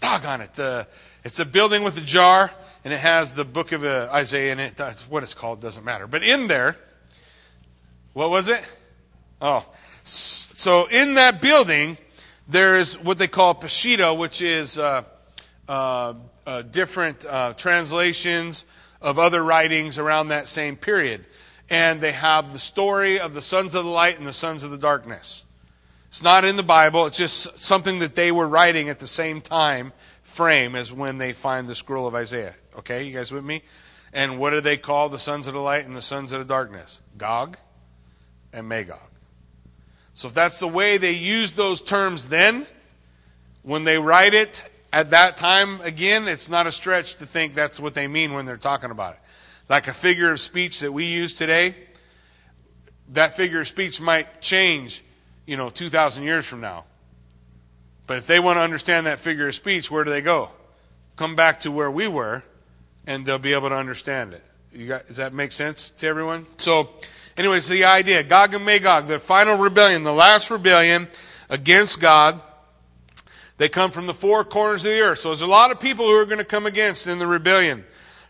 [0.00, 0.54] Doggone it!
[0.54, 0.86] The
[1.24, 2.50] it's a building with a jar,
[2.84, 4.76] and it has the book of uh, Isaiah in it.
[4.76, 5.60] That's what it's called.
[5.60, 6.06] Doesn't matter.
[6.06, 6.76] But in there,
[8.12, 8.62] what was it?
[9.40, 9.64] Oh,
[10.02, 11.96] so in that building,
[12.48, 15.04] there is what they call Peshitta, which is uh,
[15.68, 16.14] uh,
[16.44, 18.66] uh different uh, translations
[19.00, 21.24] of other writings around that same period
[21.70, 24.70] and they have the story of the sons of the light and the sons of
[24.70, 25.44] the darkness.
[26.08, 29.40] It's not in the Bible, it's just something that they were writing at the same
[29.40, 29.92] time
[30.22, 32.54] frame as when they find the scroll of Isaiah.
[32.78, 33.62] Okay, you guys with me?
[34.12, 36.46] And what do they call the sons of the light and the sons of the
[36.46, 37.02] darkness?
[37.18, 37.58] Gog
[38.54, 38.98] and Magog.
[40.14, 42.66] So if that's the way they used those terms then,
[43.62, 47.78] when they write it at that time, again, it's not a stretch to think that's
[47.78, 49.20] what they mean when they're talking about it
[49.68, 51.74] like a figure of speech that we use today,
[53.10, 55.02] that figure of speech might change,
[55.46, 56.84] you know, 2,000 years from now.
[58.06, 60.50] But if they want to understand that figure of speech, where do they go?
[61.16, 62.42] Come back to where we were,
[63.06, 64.88] and they'll be able to understand it.
[64.88, 66.46] Got, does that make sense to everyone?
[66.56, 66.90] So,
[67.36, 71.08] anyways, the idea Gog and Magog, the final rebellion, the last rebellion
[71.50, 72.40] against God,
[73.56, 75.18] they come from the four corners of the earth.
[75.18, 77.84] So, there's a lot of people who are going to come against in the rebellion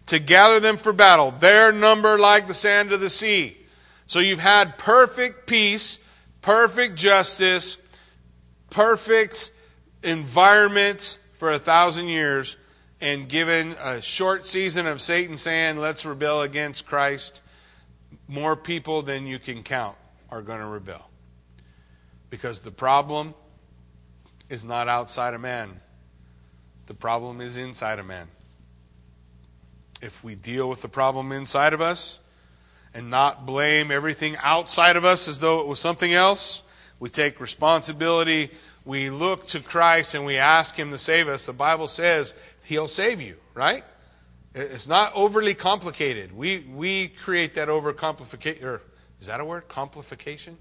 [0.08, 3.56] to gather them for battle, their number like the sand of the sea.
[4.06, 5.98] So you've had perfect peace,
[6.40, 7.76] perfect justice,
[8.70, 9.50] perfect
[10.02, 12.56] environment for a thousand years,
[13.00, 17.42] and given a short season of Satan saying, let's rebel against Christ,
[18.26, 19.96] more people than you can count
[20.30, 21.08] are going to rebel.
[22.30, 23.34] Because the problem
[24.48, 25.80] is not outside of man,
[26.86, 28.28] the problem is inside of man.
[30.00, 32.20] If we deal with the problem inside of us
[32.94, 36.62] and not blame everything outside of us as though it was something else,
[37.00, 38.50] we take responsibility,
[38.84, 41.46] we look to Christ, and we ask Him to save us.
[41.46, 42.34] The Bible says
[42.64, 43.84] He'll save you, right?
[44.54, 46.36] It's not overly complicated.
[46.36, 48.62] We, we create that overcomplication.
[48.62, 48.82] Or
[49.20, 49.68] is that a word?
[49.68, 50.56] Complication?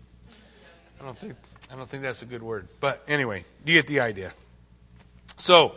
[1.00, 1.36] I don't think
[1.72, 2.68] I don't think that's a good word.
[2.80, 4.34] But anyway, you get the idea.
[5.38, 5.76] So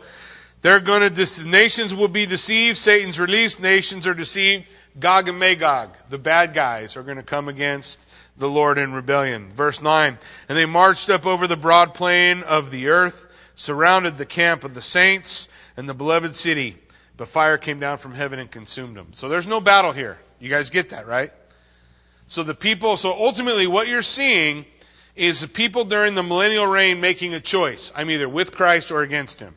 [0.61, 2.77] they're going to nations will be deceived.
[2.77, 3.61] Satan's released.
[3.61, 4.67] Nations are deceived.
[4.99, 8.05] Gog and Magog, the bad guys, are going to come against
[8.37, 9.49] the Lord in rebellion.
[9.49, 10.17] Verse 9.
[10.49, 14.73] And they marched up over the broad plain of the earth, surrounded the camp of
[14.73, 15.47] the saints
[15.77, 16.77] and the beloved city.
[17.17, 19.13] But fire came down from heaven and consumed them.
[19.13, 20.19] So there's no battle here.
[20.39, 21.31] You guys get that, right?
[22.27, 24.65] So the people, so ultimately what you're seeing
[25.15, 27.91] is the people during the millennial reign making a choice.
[27.95, 29.55] I'm either with Christ or against him.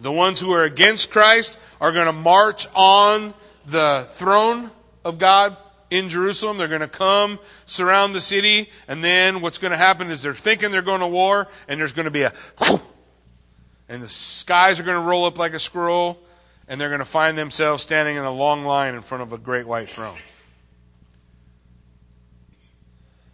[0.00, 3.34] The ones who are against Christ are going to march on
[3.66, 4.70] the throne
[5.04, 5.56] of God
[5.90, 6.56] in Jerusalem.
[6.56, 10.32] They're going to come, surround the city, and then what's going to happen is they're
[10.32, 12.32] thinking they're going to war, and there's going to be a
[13.90, 16.16] and the skies are going to roll up like a scroll,
[16.68, 19.38] and they're going to find themselves standing in a long line in front of a
[19.38, 20.16] great white throne.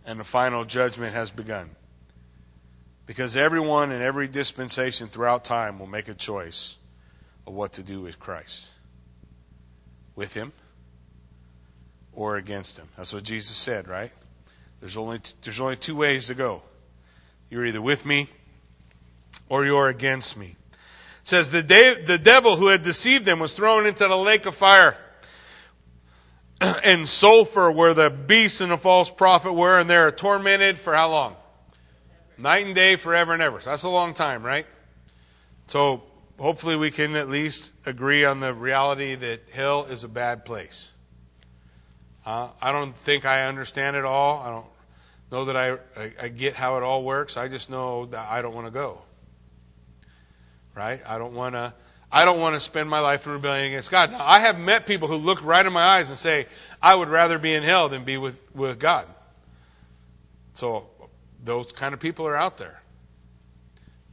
[0.06, 1.70] And the final judgment has begun.
[3.07, 6.76] Because everyone in every dispensation throughout time will make a choice
[7.46, 8.72] of what to do with Christ
[10.16, 10.52] with Him
[12.12, 12.88] or against Him.
[12.96, 14.11] That's what Jesus said, right?
[14.80, 16.62] There's only, there's only two ways to go.
[17.48, 18.28] You're either with me
[19.48, 20.57] or you're against me.
[20.72, 24.46] It says the, de- the devil who had deceived them was thrown into the lake
[24.46, 24.96] of fire
[26.61, 31.11] and sulfur where the beast and the false prophet were, and they're tormented for how
[31.11, 31.36] long?
[32.39, 33.61] Night and day, forever and ever.
[33.61, 34.66] So that's a long time, right?
[35.66, 36.03] So
[36.39, 40.89] hopefully we can at least agree on the reality that hell is a bad place.
[42.24, 44.41] Uh, I don't think I understand it all.
[44.41, 44.66] I don't
[45.30, 47.37] know that I, I, I get how it all works.
[47.37, 49.01] I just know that I don't want to go.
[50.74, 51.01] Right?
[51.07, 51.72] I don't want to.
[52.11, 54.12] I don't want to spend my life in rebellion against God.
[54.12, 56.47] Now, I have met people who look right in my eyes and say,
[56.80, 59.07] I would rather be in hell than be with, with God.
[60.53, 60.89] So,
[61.47, 62.82] those kind of people are out there.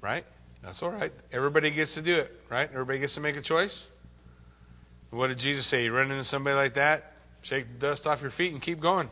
[0.01, 0.25] Right?
[0.61, 1.11] That's all right.
[1.31, 2.69] Everybody gets to do it, right?
[2.71, 3.87] Everybody gets to make a choice.
[5.09, 5.83] What did Jesus say?
[5.83, 9.11] You run into somebody like that, shake the dust off your feet and keep going.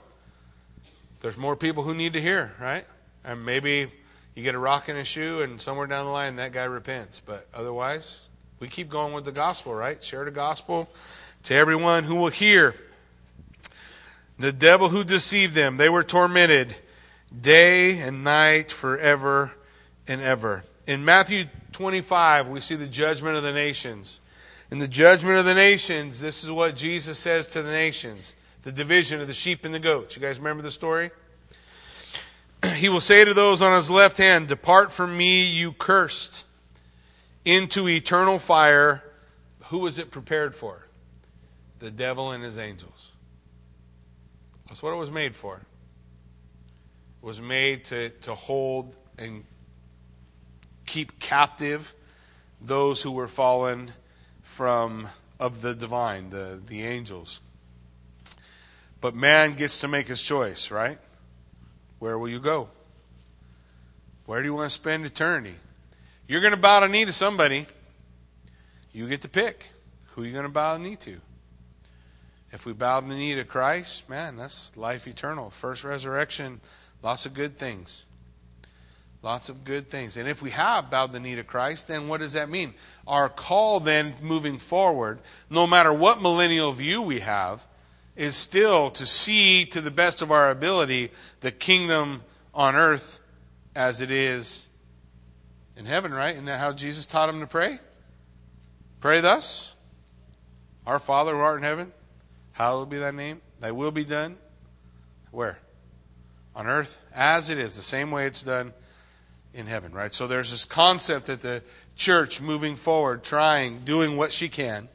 [1.20, 2.86] There's more people who need to hear, right?
[3.24, 3.92] And maybe
[4.34, 7.20] you get a rock in a shoe and somewhere down the line that guy repents.
[7.20, 8.22] But otherwise,
[8.60, 10.04] we keep going with the gospel, right?
[10.04, 10.90] Share the gospel
[11.44, 12.74] to everyone who will hear.
[14.40, 16.76] The devil who deceived them, they were tormented
[17.40, 19.52] day and night forever
[20.08, 20.64] and ever.
[20.88, 24.20] In Matthew 25, we see the judgment of the nations.
[24.70, 28.72] In the judgment of the nations, this is what Jesus says to the nations the
[28.72, 30.16] division of the sheep and the goats.
[30.16, 31.12] You guys remember the story?
[32.76, 36.46] He will say to those on his left hand, Depart from me, you cursed,
[37.44, 39.04] into eternal fire.
[39.70, 40.86] Who was it prepared for?
[41.80, 43.14] The devil and his angels.
[44.68, 45.62] That's what it was made for.
[47.22, 49.44] Was made to, to hold and
[50.86, 51.94] keep captive
[52.60, 53.92] those who were fallen
[54.42, 55.08] from
[55.40, 57.42] of the divine, the, the angels.
[59.00, 61.00] But man gets to make his choice, right?
[62.00, 62.70] Where will you go?
[64.26, 65.56] Where do you want to spend eternity?
[66.28, 67.66] You're going to bow the knee to somebody.
[68.94, 69.68] You get to pick
[70.12, 71.18] who you're going to bow the knee to.
[72.52, 75.50] If we bow the knee to Christ, man, that's life eternal.
[75.50, 76.60] First resurrection,
[77.02, 78.06] lots of good things.
[79.24, 80.18] Lots of good things.
[80.18, 82.74] And if we have bowed the knee to Christ, then what does that mean?
[83.06, 87.68] Our call then moving forward, no matter what millennial view we have,
[88.16, 92.24] is still to see to the best of our ability the kingdom
[92.54, 93.20] on earth
[93.76, 94.66] as it is
[95.78, 96.34] in heaven, right?
[96.34, 97.80] Isn't that how Jesus taught him to pray?
[99.00, 99.76] Pray thus
[100.86, 101.94] Our Father who art in heaven,
[102.54, 103.42] hallowed be thy name.
[103.60, 104.38] Thy will be done.
[105.30, 105.60] Where?
[106.56, 108.74] On earth as it is, the same way it's done
[109.54, 110.14] in heaven, right?
[110.14, 111.64] So there's this concept that the
[111.96, 114.88] church moving forward, trying, doing what she can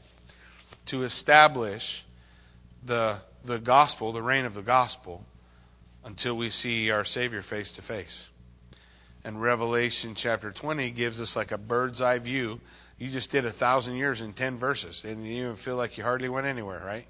[0.87, 2.05] to establish
[2.85, 5.25] the, the gospel, the reign of the gospel,
[6.05, 8.31] until we see our Savior face to face.
[9.25, 12.61] And Revelation chapter 20 gives us like a bird's eye view.
[12.99, 16.05] You just did a thousand years in 10 verses, and you even feel like you
[16.05, 17.07] hardly went anywhere, right?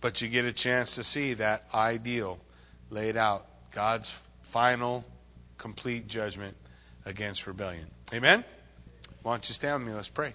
[0.00, 2.38] But you get a chance to see that ideal
[2.90, 4.10] laid out God's
[4.42, 5.04] final
[5.58, 6.56] complete judgment
[7.06, 7.86] against rebellion.
[8.12, 8.44] Amen?
[9.22, 9.96] Why don't you stand with me?
[9.96, 10.34] Let's pray.